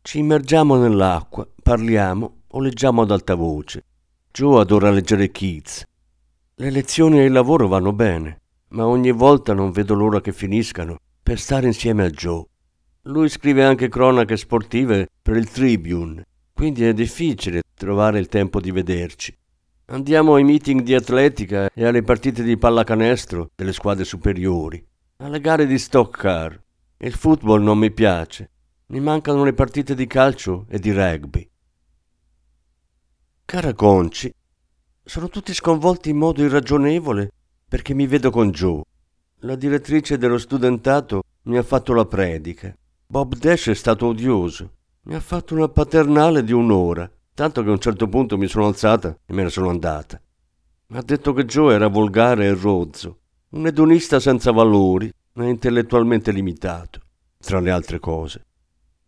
Ci 0.00 0.18
immergiamo 0.18 0.76
nell'acqua, 0.76 1.48
parliamo 1.62 2.41
o 2.52 2.60
leggiamo 2.60 3.02
ad 3.02 3.10
alta 3.10 3.34
voce. 3.34 3.84
Joe 4.30 4.60
adora 4.60 4.90
leggere 4.90 5.30
Keats. 5.30 5.84
Le 6.54 6.70
lezioni 6.70 7.18
e 7.18 7.24
il 7.24 7.32
lavoro 7.32 7.68
vanno 7.68 7.92
bene, 7.92 8.40
ma 8.68 8.86
ogni 8.86 9.10
volta 9.10 9.52
non 9.52 9.70
vedo 9.70 9.94
l'ora 9.94 10.20
che 10.20 10.32
finiscano 10.32 10.98
per 11.22 11.38
stare 11.38 11.66
insieme 11.66 12.04
a 12.04 12.10
Joe. 12.10 12.44
Lui 13.02 13.28
scrive 13.28 13.64
anche 13.64 13.88
cronache 13.88 14.36
sportive 14.36 15.08
per 15.20 15.36
il 15.36 15.50
Tribune, 15.50 16.24
quindi 16.52 16.84
è 16.84 16.94
difficile 16.94 17.62
trovare 17.74 18.18
il 18.18 18.28
tempo 18.28 18.60
di 18.60 18.70
vederci. 18.70 19.36
Andiamo 19.86 20.34
ai 20.34 20.44
meeting 20.44 20.82
di 20.82 20.94
atletica 20.94 21.68
e 21.74 21.84
alle 21.84 22.02
partite 22.02 22.42
di 22.42 22.56
pallacanestro 22.56 23.50
delle 23.54 23.72
squadre 23.72 24.04
superiori, 24.04 24.82
alle 25.16 25.40
gare 25.40 25.66
di 25.66 25.78
stock 25.78 26.16
car. 26.16 26.60
Il 26.98 27.12
football 27.12 27.62
non 27.62 27.78
mi 27.78 27.90
piace, 27.90 28.50
mi 28.86 29.00
mancano 29.00 29.42
le 29.42 29.52
partite 29.52 29.94
di 29.94 30.06
calcio 30.06 30.66
e 30.68 30.78
di 30.78 30.92
rugby. 30.92 31.50
Cara 33.44 33.74
Conci, 33.74 34.32
sono 35.04 35.28
tutti 35.28 35.52
sconvolti 35.52 36.08
in 36.10 36.16
modo 36.16 36.42
irragionevole 36.42 37.30
perché 37.68 37.92
mi 37.92 38.06
vedo 38.06 38.30
con 38.30 38.50
Joe. 38.50 38.82
La 39.40 39.56
direttrice 39.56 40.16
dello 40.16 40.38
studentato 40.38 41.22
mi 41.42 41.58
ha 41.58 41.62
fatto 41.62 41.92
la 41.92 42.06
predica. 42.06 42.74
Bob 43.06 43.36
Dash 43.36 43.68
è 43.68 43.74
stato 43.74 44.06
odioso. 44.06 44.70
Mi 45.02 45.14
ha 45.14 45.20
fatto 45.20 45.54
una 45.54 45.68
paternale 45.68 46.44
di 46.44 46.52
un'ora, 46.52 47.10
tanto 47.34 47.62
che 47.62 47.68
a 47.68 47.72
un 47.72 47.80
certo 47.80 48.08
punto 48.08 48.38
mi 48.38 48.46
sono 48.46 48.66
alzata 48.66 49.16
e 49.26 49.32
me 49.34 49.42
ne 49.42 49.50
sono 49.50 49.68
andata. 49.68 50.20
Mi 50.86 50.96
ha 50.96 51.02
detto 51.02 51.32
che 51.32 51.44
Joe 51.44 51.74
era 51.74 51.88
volgare 51.88 52.46
e 52.46 52.54
rozzo, 52.54 53.18
un 53.50 53.66
edonista 53.66 54.18
senza 54.20 54.50
valori 54.50 55.12
e 55.34 55.48
intellettualmente 55.48 56.30
limitato, 56.30 57.00
tra 57.38 57.60
le 57.60 57.70
altre 57.70 57.98
cose. 57.98 58.44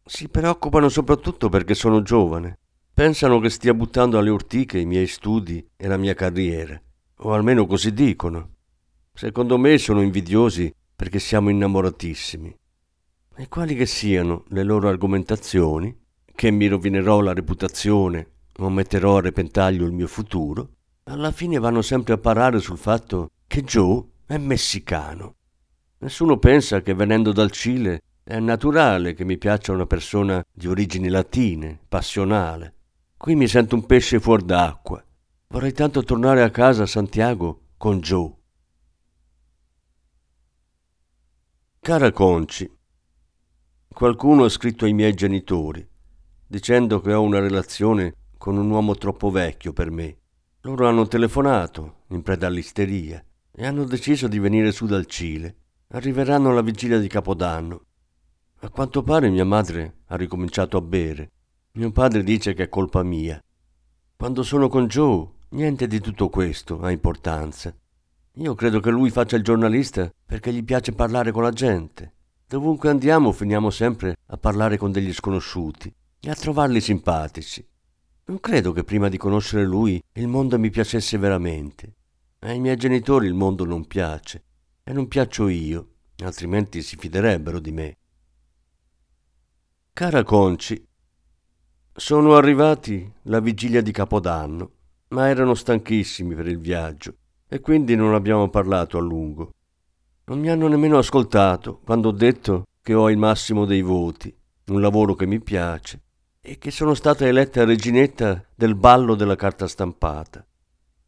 Si 0.05 0.29
preoccupano 0.29 0.89
soprattutto 0.89 1.49
perché 1.49 1.75
sono 1.75 2.03
giovane. 2.03 2.59
Pensano 2.95 3.41
che 3.41 3.51
stia 3.51 3.75
buttando 3.75 4.19
alle 4.19 4.31
ortiche 4.31 4.79
i 4.79 4.87
miei 4.87 5.09
studi 5.09 5.67
e 5.77 5.89
la 5.89 5.97
mia 5.97 6.15
carriera, 6.15 6.81
o 7.17 7.33
almeno 7.33 7.67
così 7.67 7.93
dicono. 7.93 8.51
Secondo 9.13 9.59
me 9.59 9.79
sono 9.79 10.01
invidiosi 10.01 10.73
perché 10.95 11.19
siamo 11.19 11.49
innamoratissimi. 11.49 12.57
E 13.35 13.49
quali 13.49 13.75
che 13.75 13.87
siano 13.87 14.45
le 14.51 14.63
loro 14.63 14.89
argomentazioni, 14.89 15.93
che 16.37 16.53
mi 16.53 16.69
rovinerò 16.69 17.21
la 17.21 17.35
reputazione 17.35 18.29
o 18.59 18.71
metterò 18.71 19.17
a 19.17 19.23
repentaglio 19.23 19.87
il 19.87 19.93
mio 19.93 20.07
futuro, 20.07 20.75
alla 21.07 21.33
fine 21.33 21.59
vanno 21.59 21.83
sempre 21.83 22.15
a 22.15 22.19
parare 22.19 22.61
sul 22.61 22.79
fatto 22.79 23.31
che 23.49 23.65
Joe 23.65 24.05
è 24.25 24.39
messicano. 24.39 25.35
Nessuno 25.99 26.39
pensa 26.39 26.81
che 26.81 26.95
venendo 26.95 27.33
dal 27.33 27.51
Cile 27.51 28.03
è 28.23 28.39
naturale 28.39 29.15
che 29.15 29.25
mi 29.25 29.37
piaccia 29.37 29.73
una 29.73 29.87
persona 29.87 30.41
di 30.53 30.69
origini 30.69 31.09
latine, 31.09 31.81
passionale. 31.89 32.74
Qui 33.25 33.37
mi 33.37 33.49
sento 33.49 33.75
un 33.75 33.87
pesce 33.87 34.21
fuor 34.21 34.43
d'acqua. 34.43 35.03
Vorrei 35.47 35.73
tanto 35.73 36.03
tornare 36.03 36.43
a 36.43 36.51
casa 36.51 36.83
a 36.83 36.87
Santiago 36.87 37.69
con 37.79 38.01
Joe. 38.01 38.35
Cara 41.81 42.13
Conci, 42.13 42.71
qualcuno 43.89 44.45
ha 44.45 44.51
scritto 44.51 44.85
ai 44.85 44.93
miei 44.93 45.15
genitori 45.15 45.89
dicendo 46.47 47.01
che 47.01 47.15
ho 47.15 47.23
una 47.23 47.39
relazione 47.39 48.13
con 48.37 48.59
un 48.59 48.69
uomo 48.69 48.95
troppo 48.95 49.31
vecchio 49.31 49.73
per 49.73 49.91
me. 49.91 50.19
Loro 50.61 50.87
hanno 50.87 51.09
telefonato, 51.09 52.03
in 52.09 52.21
preda 52.21 52.49
all'isteria, 52.49 53.25
e 53.51 53.65
hanno 53.65 53.85
deciso 53.85 54.29
di 54.29 54.39
venire 54.39 54.71
su 54.71 54.85
dal 54.85 55.07
Cile. 55.07 55.57
Arriveranno 55.93 56.51
alla 56.51 56.61
vigilia 56.61 56.99
di 56.99 57.09
Capodanno. 57.09 57.87
A 58.59 58.69
quanto 58.69 59.03
pare 59.03 59.31
mia 59.31 59.47
madre 59.47 60.01
ha 60.09 60.17
ricominciato 60.17 60.77
a 60.77 60.83
bere. 60.83 61.31
Mio 61.77 61.91
padre 61.91 62.23
dice 62.23 62.55
che 62.55 62.63
è 62.63 62.69
colpa 62.69 63.03
mia. 63.03 63.43
Quando 64.15 64.45
sono 64.45 64.69
con 64.69 64.87
Joe, 64.87 65.29
niente 65.51 65.89
di 65.89 65.99
tutto 65.99 66.29
questo 66.29 66.79
ha 66.81 66.93
importanza. 66.93 67.75
Io 68.35 68.55
credo 68.55 68.79
che 68.79 68.91
lui 68.91 69.11
faccia 69.11 69.35
il 69.35 69.43
giornalista 69.43 70.09
perché 70.25 70.53
gli 70.53 70.63
piace 70.63 70.93
parlare 70.93 71.33
con 71.33 71.43
la 71.43 71.51
gente. 71.51 72.13
Dovunque 72.47 72.91
andiamo 72.91 73.33
finiamo 73.33 73.71
sempre 73.71 74.15
a 74.27 74.37
parlare 74.37 74.77
con 74.77 74.93
degli 74.93 75.13
sconosciuti 75.13 75.93
e 76.21 76.31
a 76.31 76.37
trovarli 76.37 76.81
simpatici. 76.81 77.67
Non 78.27 78.39
credo 78.39 78.71
che 78.71 78.85
prima 78.85 79.09
di 79.09 79.17
conoscere 79.17 79.65
lui 79.65 80.01
il 80.13 80.29
mondo 80.29 80.57
mi 80.61 80.71
piacesse 80.71 81.19
veramente. 81.19 81.97
Ai 82.41 82.61
miei 82.61 82.77
genitori 82.77 83.27
il 83.27 83.35
mondo 83.35 83.65
non 83.65 83.85
piace 83.89 84.45
e 84.85 84.93
non 84.93 85.09
piaccio 85.09 85.49
io, 85.49 85.89
altrimenti 86.23 86.83
si 86.83 86.95
fiderebbero 86.95 87.59
di 87.59 87.73
me. 87.73 87.97
Cara 89.93 90.23
Conci, 90.23 90.87
sono 91.97 92.35
arrivati 92.35 93.09
la 93.23 93.39
vigilia 93.39 93.81
di 93.81 93.93
Capodanno, 93.93 94.71
ma 95.09 95.29
erano 95.29 95.55
stanchissimi 95.55 96.35
per 96.35 96.49
il 96.49 96.59
viaggio 96.59 97.15
e 97.49 97.61
quindi 97.61 97.95
non 97.95 98.15
abbiamo 98.15 98.49
parlato 98.51 98.99
a 98.99 99.01
lungo. 99.01 99.53
Non 100.25 100.41
mi 100.41 100.51
hanno 100.51 100.67
nemmeno 100.67 100.99
ascoltato 100.99 101.79
quando 101.85 102.09
ho 102.09 102.13
detto 102.13 102.65
che 102.83 102.95
ho 102.95 103.09
il 103.11 103.17
massimo 103.17 103.65
dei 103.65 103.83
voti, 103.83 104.35
un 104.67 104.81
lavoro 104.81 105.15
che 105.15 105.25
mi 105.27 105.41
piace 105.41 106.01
e 106.41 106.59
che 106.59 106.73
sono 106.73 106.95
stata 106.95 107.27
eletta 107.27 107.65
reginetta 107.65 108.45
del 108.53 108.75
ballo 108.75 109.15
della 109.15 109.37
carta 109.37 109.69
stampata. 109.69 110.45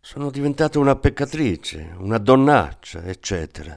Sono 0.00 0.30
diventata 0.30 0.78
una 0.78 0.94
peccatrice, 0.94 1.96
una 1.98 2.18
donnaccia, 2.18 3.02
eccetera. 3.02 3.76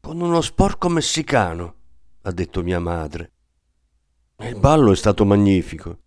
Con 0.00 0.18
uno 0.18 0.40
sporco 0.40 0.88
messicano, 0.88 1.74
ha 2.22 2.32
detto 2.32 2.62
mia 2.62 2.80
madre. 2.80 3.32
Il 4.38 4.58
ballo 4.58 4.92
è 4.92 4.96
stato 4.96 5.26
magnifico. 5.26 5.98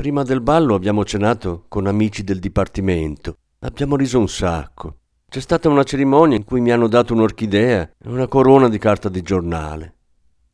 Prima 0.00 0.22
del 0.22 0.40
ballo 0.40 0.74
abbiamo 0.74 1.04
cenato 1.04 1.66
con 1.68 1.86
amici 1.86 2.24
del 2.24 2.38
dipartimento. 2.38 3.36
Abbiamo 3.58 3.96
riso 3.96 4.18
un 4.18 4.28
sacco. 4.28 5.00
C'è 5.28 5.40
stata 5.40 5.68
una 5.68 5.82
cerimonia 5.82 6.38
in 6.38 6.44
cui 6.44 6.62
mi 6.62 6.70
hanno 6.70 6.88
dato 6.88 7.12
un'orchidea 7.12 7.82
e 7.98 8.08
una 8.08 8.26
corona 8.26 8.70
di 8.70 8.78
carta 8.78 9.10
di 9.10 9.20
giornale. 9.20 9.96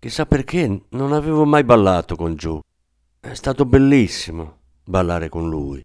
Chissà 0.01 0.27
perché 0.27 0.87
non 0.89 1.13
avevo 1.13 1.45
mai 1.45 1.63
ballato 1.63 2.17
con 2.17 2.35
Joe. 2.35 2.61
È 3.21 3.35
stato 3.35 3.65
bellissimo 3.65 4.57
ballare 4.83 5.29
con 5.29 5.49
lui. 5.49 5.81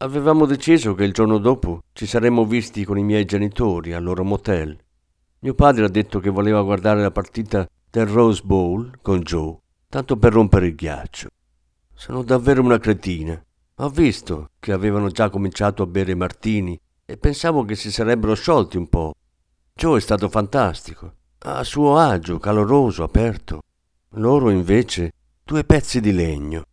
Avevamo 0.00 0.44
deciso 0.44 0.92
che 0.92 1.04
il 1.04 1.14
giorno 1.14 1.38
dopo 1.38 1.84
ci 1.94 2.04
saremmo 2.04 2.44
visti 2.44 2.84
con 2.84 2.98
i 2.98 3.02
miei 3.02 3.24
genitori 3.24 3.94
al 3.94 4.02
loro 4.02 4.24
motel. 4.24 4.76
Mio 5.38 5.54
padre 5.54 5.86
ha 5.86 5.88
detto 5.88 6.20
che 6.20 6.28
voleva 6.28 6.60
guardare 6.60 7.00
la 7.00 7.10
partita 7.10 7.66
del 7.90 8.04
Rose 8.04 8.42
Bowl 8.44 8.98
con 9.00 9.20
Joe, 9.20 9.56
tanto 9.88 10.18
per 10.18 10.34
rompere 10.34 10.66
il 10.66 10.74
ghiaccio. 10.74 11.28
Sono 11.96 12.22
davvero 12.22 12.60
una 12.60 12.78
cretina. 12.78 13.42
Ho 13.76 13.88
visto 13.88 14.50
che 14.58 14.72
avevano 14.72 15.08
già 15.08 15.30
cominciato 15.30 15.82
a 15.82 15.86
bere 15.86 16.14
martini 16.14 16.78
e 17.06 17.16
pensavo 17.16 17.64
che 17.64 17.76
si 17.76 17.90
sarebbero 17.90 18.34
sciolti 18.34 18.76
un 18.76 18.88
po'. 18.88 19.14
Joe 19.72 19.98
è 19.98 20.00
stato 20.00 20.28
fantastico, 20.28 21.14
a 21.38 21.62
suo 21.64 21.96
agio, 21.96 22.38
caloroso, 22.38 23.04
aperto. 23.04 23.60
Loro 24.16 24.50
invece 24.50 25.12
due 25.42 25.64
pezzi 25.64 26.00
di 26.00 26.12
legno. 26.12 26.64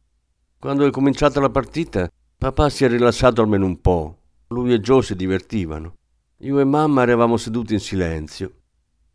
Quando 0.59 0.85
è 0.85 0.91
cominciata 0.91 1.39
la 1.39 1.49
partita, 1.49 2.09
papà 2.37 2.69
si 2.69 2.83
è 2.83 2.89
rilassato 2.89 3.41
almeno 3.41 3.65
un 3.65 3.79
po'. 3.79 4.17
Lui 4.47 4.73
e 4.73 4.79
Joe 4.79 5.01
si 5.01 5.15
divertivano. 5.15 5.95
Io 6.37 6.59
e 6.59 6.65
mamma 6.65 7.03
eravamo 7.03 7.37
seduti 7.37 7.73
in 7.73 7.79
silenzio. 7.79 8.51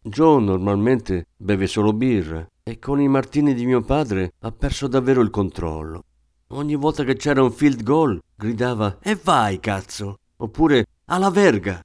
Joe 0.01 0.41
normalmente 0.41 1.27
beve 1.37 1.67
solo 1.67 1.93
birra 1.93 2.47
e 2.69 2.81
con 2.81 3.01
i 3.01 3.07
martini 3.07 3.55
di 3.55 3.65
mio 3.65 3.81
padre 3.81 4.33
ha 4.41 4.51
perso 4.51 4.89
davvero 4.89 5.21
il 5.21 5.31
controllo. 5.31 6.03
Ogni 6.49 6.75
volta 6.75 7.05
che 7.05 7.15
c'era 7.15 7.41
un 7.41 7.53
field 7.53 7.85
goal 7.85 8.21
gridava 8.35 8.99
E 9.03 9.15
vai, 9.23 9.61
cazzo! 9.61 10.19
Oppure 10.39 10.87
Alla 11.05 11.31
verga! 11.31 11.81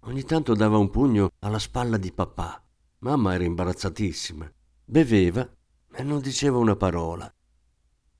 Ogni 0.00 0.24
tanto 0.24 0.54
dava 0.54 0.76
un 0.76 0.90
pugno 0.90 1.30
alla 1.38 1.58
spalla 1.58 1.96
di 1.96 2.12
papà. 2.12 2.62
Mamma 2.98 3.32
era 3.32 3.44
imbarazzatissima. 3.44 4.52
Beveva 4.84 5.48
e 5.94 6.02
non 6.02 6.20
diceva 6.20 6.58
una 6.58 6.76
parola. 6.76 7.32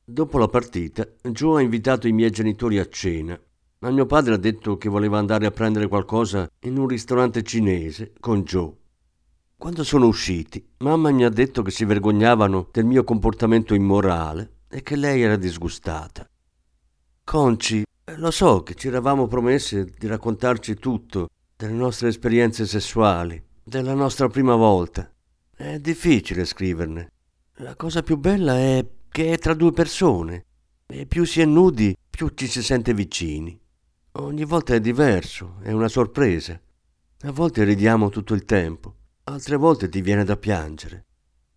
Dopo 0.03 0.39
la 0.39 0.49
partita, 0.49 1.07
Joe 1.21 1.61
ha 1.61 1.63
invitato 1.63 2.09
i 2.09 2.13
miei 2.13 2.31
genitori 2.31 2.79
a 2.79 2.89
cena, 2.89 3.39
ma 3.81 3.91
mio 3.91 4.07
padre 4.07 4.33
ha 4.33 4.39
detto 4.39 4.79
che 4.79 4.89
voleva 4.89 5.19
andare 5.19 5.45
a 5.45 5.51
prendere 5.51 5.89
qualcosa 5.89 6.49
in 6.61 6.79
un 6.79 6.89
ristorante 6.89 7.43
cinese 7.43 8.15
con 8.19 8.45
Joe. 8.45 8.78
Quando 9.61 9.83
sono 9.83 10.07
usciti, 10.07 10.65
mamma 10.79 11.11
mi 11.11 11.25
ha 11.25 11.29
detto 11.29 11.63
che 11.63 11.73
si 11.73 11.85
vergognavano 11.85 12.69
del 12.71 12.85
mio 12.85 13.03
comportamento 13.03 13.75
immorale 13.75 14.59
e 14.69 14.85
che 14.85 14.95
lei 14.95 15.21
era 15.23 15.35
disgustata. 15.35 16.25
Conci, 17.25 17.83
lo 18.19 18.31
so 18.31 18.63
che 18.63 18.77
ci 18.77 18.87
eravamo 18.87 19.27
promesse 19.27 19.85
di 19.99 20.07
raccontarci 20.07 20.77
tutto 20.77 21.27
delle 21.57 21.73
nostre 21.73 22.07
esperienze 22.07 22.67
sessuali, 22.67 23.43
della 23.65 23.95
nostra 23.95 24.29
prima 24.29 24.55
volta. 24.55 25.11
È 25.53 25.81
difficile 25.81 26.45
scriverne. 26.45 27.11
La 27.55 27.75
cosa 27.75 28.05
più 28.05 28.17
bella 28.17 28.57
è 28.57 28.87
che 29.09 29.33
è 29.33 29.39
tra 29.39 29.55
due 29.55 29.73
persone 29.73 30.45
e 30.87 31.05
più 31.07 31.25
si 31.25 31.41
è 31.41 31.45
nudi, 31.45 31.97
più 32.09 32.29
ci 32.29 32.47
si 32.47 32.63
sente 32.63 32.95
vicini. 32.95 33.61
Ogni 34.13 34.45
volta 34.45 34.75
è 34.75 34.81
diverso, 34.81 35.57
è 35.63 35.73
una 35.73 35.89
sorpresa. 35.89 36.59
A 37.23 37.33
volte 37.33 37.65
ridiamo 37.65 38.09
tutto 38.09 38.35
il 38.35 38.45
tempo, 38.45 38.98
altre 39.33 39.57
volte 39.57 39.89
ti 39.89 40.01
viene 40.01 40.25
da 40.25 40.37
piangere. 40.37 41.05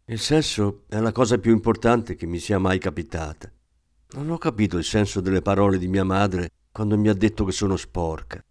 Il 0.06 0.20
sesso 0.20 0.84
è 0.90 1.00
la 1.00 1.12
cosa 1.12 1.38
più 1.38 1.52
importante 1.52 2.16
che 2.16 2.26
mi 2.26 2.40
sia 2.40 2.60
mai 2.60 2.80
capitata. 2.80 3.50
Non 4.14 4.30
ho 4.30 4.38
capito 4.38 4.78
il 4.78 4.84
senso 4.84 5.22
delle 5.22 5.42
parole 5.42 5.78
di 5.78 5.88
mia 5.88 6.04
madre 6.04 6.50
quando 6.72 6.98
mi 6.98 7.08
ha 7.08 7.14
detto 7.14 7.46
che 7.46 7.54
sono 7.54 7.78
sporca. 7.78 8.44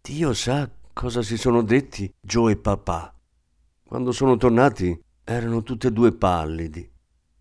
Dio 0.00 0.32
sa 0.34 0.70
cosa 0.92 1.22
si 1.22 1.36
sono 1.36 1.62
detti 1.62 2.12
Joe 2.20 2.52
e 2.52 2.56
papà. 2.56 3.12
Quando 3.82 4.12
sono 4.12 4.36
tornati 4.36 4.98
erano 5.24 5.62
tutti 5.62 5.88
e 5.88 5.92
due 5.92 6.12
pallidi. 6.12 6.88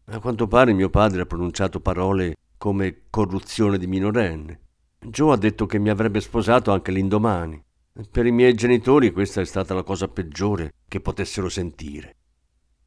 A 0.06 0.20
quanto 0.20 0.48
pare 0.48 0.74
mio 0.74 0.90
padre 0.90 1.22
ha 1.22 1.26
pronunciato 1.26 1.80
parole 1.80 2.36
come 2.58 3.04
corruzione 3.10 3.78
di 3.78 3.88
minorenne. 3.88 4.60
Joe 5.00 5.34
ha 5.34 5.38
detto 5.38 5.68
che 5.68 5.80
mi 5.80 5.90
avrebbe 5.90 6.22
sposato 6.22 6.72
anche 6.72 6.92
l'indomani. 6.92 7.64
Per 8.10 8.26
i 8.26 8.32
miei 8.32 8.54
genitori 8.54 9.12
questa 9.12 9.42
è 9.42 9.46
stata 9.46 9.74
la 9.74 9.84
cosa 9.84 10.08
peggiore 10.08 10.76
che 10.88 11.02
potessero 11.02 11.50
sentire. 11.50 12.16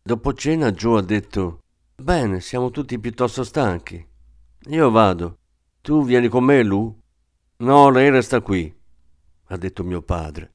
Dopo 0.03 0.33
cena 0.33 0.73
Joe 0.73 1.01
ha 1.01 1.03
detto 1.03 1.61
Bene, 1.97 2.41
siamo 2.41 2.71
tutti 2.71 2.99
piuttosto 2.99 3.45
stanchi. 3.45 4.05
Io 4.69 4.91
vado. 4.91 5.39
Tu 5.81 6.05
vieni 6.05 6.29
con 6.29 6.45
me, 6.45 6.63
Lu? 6.63 7.01
No, 7.59 7.91
lei 7.91 8.11
resta 8.11 8.41
qui, 8.41 8.75
ha 9.49 9.57
detto 9.57 9.85
mio 9.85 10.03
padre. 10.03 10.53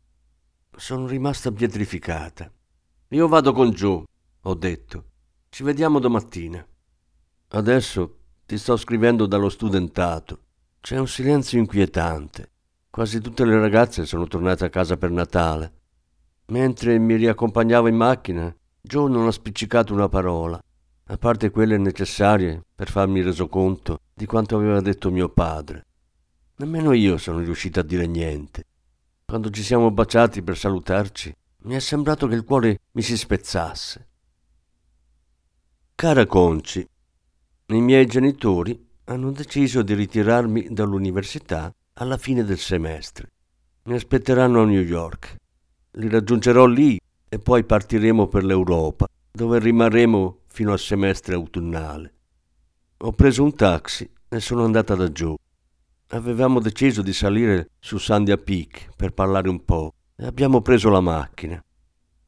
Sono 0.76 1.08
rimasta 1.08 1.52
pietrificata. 1.52 2.52
Io 3.10 3.28
vado 3.28 3.54
con 3.54 3.70
Joe, 3.70 4.04
ho 4.42 4.54
detto. 4.56 5.06
Ci 5.50 5.64
vediamo 5.64 6.00
domattina. 6.00 6.66
Adesso 7.50 8.18
ti 8.46 8.58
sto 8.58 8.78
scrivendo 8.78 9.28
dallo 9.28 9.50
studentato. 9.50 10.44
C'è 10.82 10.98
un 10.98 11.08
silenzio 11.08 11.60
inquietante. 11.60 12.52
Quasi 12.92 13.22
tutte 13.22 13.46
le 13.46 13.60
ragazze 13.60 14.06
sono 14.06 14.26
tornate 14.26 14.66
a 14.66 14.70
casa 14.70 14.98
per 14.98 15.12
Natale. 15.12 15.74
Mentre 16.48 16.98
mi 16.98 17.16
riaccompagnavo 17.16 17.88
in 17.88 17.96
macchina, 17.96 18.56
Joe 18.82 19.10
non 19.10 19.28
ha 19.28 19.32
spiccicato 19.32 19.94
una 19.94 20.10
parola, 20.10 20.60
a 21.12 21.18
parte 21.18 21.52
quelle 21.52 21.78
necessarie 21.78 22.64
per 22.74 22.90
farmi 22.90 23.22
resoconto 23.22 24.00
di 24.12 24.26
quanto 24.26 24.56
aveva 24.56 24.82
detto 24.82 25.12
mio 25.12 25.30
padre. 25.30 25.86
Nemmeno 26.56 26.94
io 26.94 27.18
sono 27.18 27.40
riuscito 27.40 27.80
a 27.80 27.84
dire 27.84 28.08
niente. 28.08 28.66
Quando 29.26 29.52
ci 29.52 29.62
siamo 29.62 29.92
baciati 29.92 30.42
per 30.42 30.58
salutarci, 30.58 31.34
mi 31.64 31.76
è 31.76 31.80
sembrato 31.80 32.26
che 32.26 32.36
il 32.36 32.44
cuore 32.44 32.80
mi 32.94 33.04
si 33.04 33.16
spezzasse. 33.16 34.08
Cara 35.94 36.26
Conci, 36.26 36.88
i 37.68 37.82
miei 37.82 38.08
genitori 38.08 38.88
hanno 39.06 39.32
deciso 39.32 39.84
di 39.84 39.94
ritirarmi 39.94 40.70
dall'università 40.72 41.72
alla 42.00 42.18
fine 42.18 42.44
del 42.46 42.58
semestre. 42.58 43.30
Mi 43.84 43.96
aspetteranno 43.96 44.62
a 44.62 44.66
New 44.66 44.82
York. 44.82 45.36
Li 45.92 46.08
raggiungerò 46.08 46.66
lì 46.66 46.98
e 47.28 47.40
poi 47.40 47.66
partiremo 47.66 48.28
per 48.28 48.46
l'Europa, 48.46 49.08
dove 49.30 49.60
rimarremo 49.60 50.40
fino 50.48 50.72
al 50.72 50.80
semestre 50.80 51.36
autunnale. 51.36 52.14
Ho 53.00 53.12
preso 53.12 53.44
un 53.44 53.54
taxi 53.54 54.10
e 54.30 54.40
sono 54.40 54.64
andata 54.64 54.96
da 54.96 55.10
Joe. 55.10 55.36
Avevamo 56.12 56.62
deciso 56.62 57.02
di 57.02 57.12
salire 57.12 57.72
su 57.80 57.98
Sandia 57.98 58.38
Peak 58.38 58.92
per 58.96 59.12
parlare 59.12 59.50
un 59.50 59.64
po' 59.66 59.94
e 60.16 60.26
abbiamo 60.26 60.62
preso 60.62 60.90
la 60.90 61.02
macchina. 61.02 61.62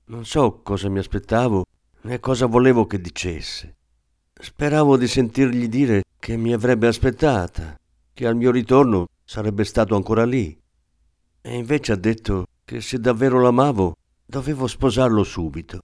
Non 0.05 0.25
so 0.25 0.61
cosa 0.63 0.89
mi 0.89 0.99
aspettavo 0.99 1.65
né 2.01 2.19
cosa 2.19 2.45
volevo 2.45 2.85
che 2.87 2.99
dicesse. 2.99 3.75
Speravo 4.33 4.97
di 4.97 5.07
sentirgli 5.07 5.69
dire 5.69 6.03
che 6.19 6.35
mi 6.35 6.51
avrebbe 6.51 6.87
aspettata, 6.87 7.79
che 8.13 8.27
al 8.27 8.35
mio 8.35 8.51
ritorno 8.51 9.07
sarebbe 9.31 9.63
stato 9.63 9.95
ancora 9.95 10.25
lì. 10.25 10.59
E 11.41 11.55
invece 11.55 11.93
ha 11.93 11.95
detto 11.95 12.45
che 12.65 12.81
se 12.81 12.99
davvero 12.99 13.39
l'amavo 13.39 13.95
Dovevo 14.31 14.65
sposarlo 14.65 15.25
subito. 15.25 15.81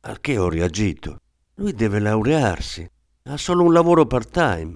Al 0.00 0.20
che 0.20 0.36
ho 0.36 0.50
reagito. 0.50 1.20
Lui 1.54 1.72
deve 1.72 2.00
laurearsi. 2.00 2.86
Ha 3.22 3.36
solo 3.38 3.64
un 3.64 3.72
lavoro 3.72 4.06
part-time. 4.06 4.74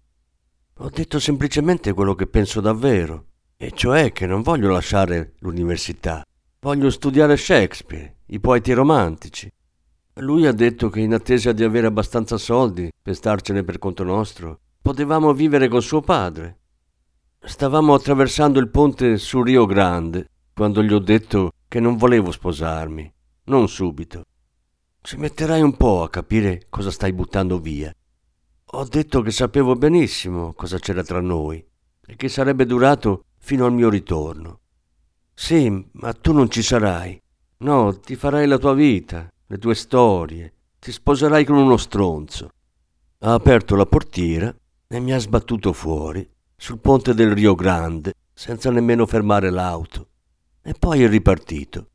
Ho 0.79 0.89
detto 0.89 1.21
semplicemente 1.21 1.93
quello 1.93 2.15
che 2.15 2.27
penso 2.27 2.63
davvero, 2.63 3.27
e 3.59 3.73
cioè 3.73 4.13
che 4.13 4.25
non 4.25 4.41
voglio 4.41 4.71
lasciare 4.71 5.35
l'università. 5.41 6.25
Voglio 6.61 6.89
studiare 6.89 7.37
Shakespeare, 7.37 8.17
i 8.29 8.41
poeti 8.41 8.73
romantici. 8.73 9.53
Lui 10.15 10.47
ha 10.47 10.53
detto 10.53 10.89
che 10.89 11.01
in 11.01 11.13
attesa 11.13 11.53
di 11.53 11.65
avere 11.65 11.89
abbastanza 11.89 12.39
soldi 12.39 12.91
per 13.03 13.15
starcene 13.15 13.63
per 13.63 13.79
conto 13.79 14.05
nostro, 14.05 14.59
potevamo 14.81 15.35
vivere 15.35 15.69
con 15.69 15.83
suo 15.83 16.01
padre. 16.01 16.61
Stavamo 17.45 17.93
attraversando 17.93 18.61
il 18.61 18.69
ponte 18.69 19.17
sul 19.19 19.45
Rio 19.45 19.67
Grande 19.67 20.29
quando 20.55 20.81
gli 20.81 20.93
ho 20.93 21.01
detto 21.01 21.51
che 21.67 21.81
non 21.81 21.97
volevo 21.97 22.31
sposarmi, 22.31 23.13
non 23.47 23.69
subito. 23.69 24.23
Ci 25.01 25.17
metterai 25.17 25.61
un 25.61 25.77
po' 25.77 26.05
a 26.05 26.09
capire 26.09 26.67
cosa 26.69 26.93
stai 26.93 27.13
buttando 27.13 27.59
via. 27.59 27.93
Ho 28.75 28.85
detto 28.85 29.23
che 29.23 29.33
sapevo 29.33 29.75
benissimo 29.75 30.53
cosa 30.53 30.79
c'era 30.79 31.03
tra 31.03 31.21
noi 31.21 31.63
e 32.07 32.15
che 32.15 32.29
sarebbe 32.29 32.65
durato 32.65 33.25
fino 33.39 33.67
al 33.67 33.73
mio 33.73 33.89
ritorno. 33.89 34.61
Sì, 35.35 35.69
ma 35.95 36.13
tu 36.13 36.33
non 36.33 36.49
ci 36.49 36.63
sarai. 36.63 37.21
No, 37.59 37.99
ti 37.99 38.15
farai 38.15 38.47
la 38.47 38.59
tua 38.59 38.73
vita, 38.73 39.29
le 39.49 39.59
tue 39.59 39.75
storie, 39.75 40.55
ti 40.79 40.93
sposerai 40.93 41.45
con 41.45 41.57
uno 41.57 41.77
stronzo. 41.77 42.51
Ha 43.19 43.35
aperto 43.35 43.75
la 43.75 43.87
portiera 43.87 44.55
e 44.87 45.01
mi 45.01 45.13
ha 45.13 45.19
sbattuto 45.19 45.73
fuori, 45.73 46.29
sul 46.63 46.79
ponte 46.79 47.13
del 47.13 47.33
Rio 47.33 47.57
Grande, 47.57 48.15
senza 48.33 48.71
nemmeno 48.71 49.05
fermare 49.05 49.51
l'auto 49.51 50.11
e 50.63 50.75
poi 50.75 51.03
è 51.03 51.09
ripartito. 51.09 51.89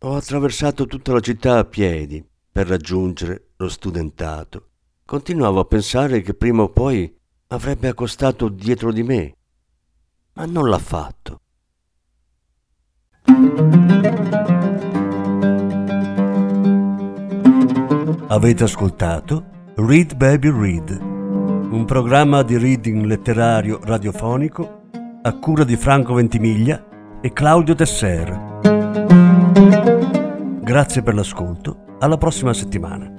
Ho 0.00 0.16
attraversato 0.16 0.86
tutta 0.86 1.12
la 1.12 1.20
città 1.20 1.58
a 1.58 1.64
piedi 1.64 2.26
per 2.50 2.66
raggiungere 2.66 3.52
lo 3.58 3.68
studentato. 3.68 4.70
Continuavo 5.04 5.60
a 5.60 5.66
pensare 5.66 6.20
che 6.20 6.34
prima 6.34 6.62
o 6.62 6.70
poi 6.70 7.16
avrebbe 7.46 7.86
accostato 7.86 8.48
dietro 8.48 8.90
di 8.90 9.04
me, 9.04 9.36
ma 10.32 10.46
non 10.46 10.68
l'ha 10.68 10.78
fatto. 10.78 11.40
Avete 18.26 18.64
ascoltato 18.64 19.44
Read 19.76 20.16
Baby 20.16 20.50
Read, 20.50 21.13
un 21.74 21.84
programma 21.86 22.42
di 22.42 22.56
reading 22.56 23.04
letterario 23.04 23.80
radiofonico 23.82 24.82
a 25.22 25.32
cura 25.38 25.64
di 25.64 25.76
Franco 25.76 26.14
Ventimiglia 26.14 27.18
e 27.20 27.32
Claudio 27.32 27.74
Tesser. 27.74 28.60
Grazie 30.62 31.02
per 31.02 31.14
l'ascolto, 31.14 31.96
alla 31.98 32.16
prossima 32.16 32.54
settimana. 32.54 33.12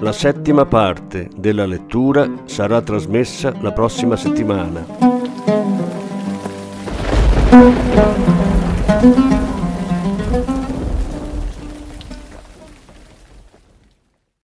La 0.00 0.12
settima 0.12 0.66
parte 0.66 1.28
della 1.36 1.64
lettura 1.64 2.28
sarà 2.44 2.82
trasmessa 2.82 3.52
la 3.60 3.70
prossima 3.70 4.16
settimana. 4.16 4.84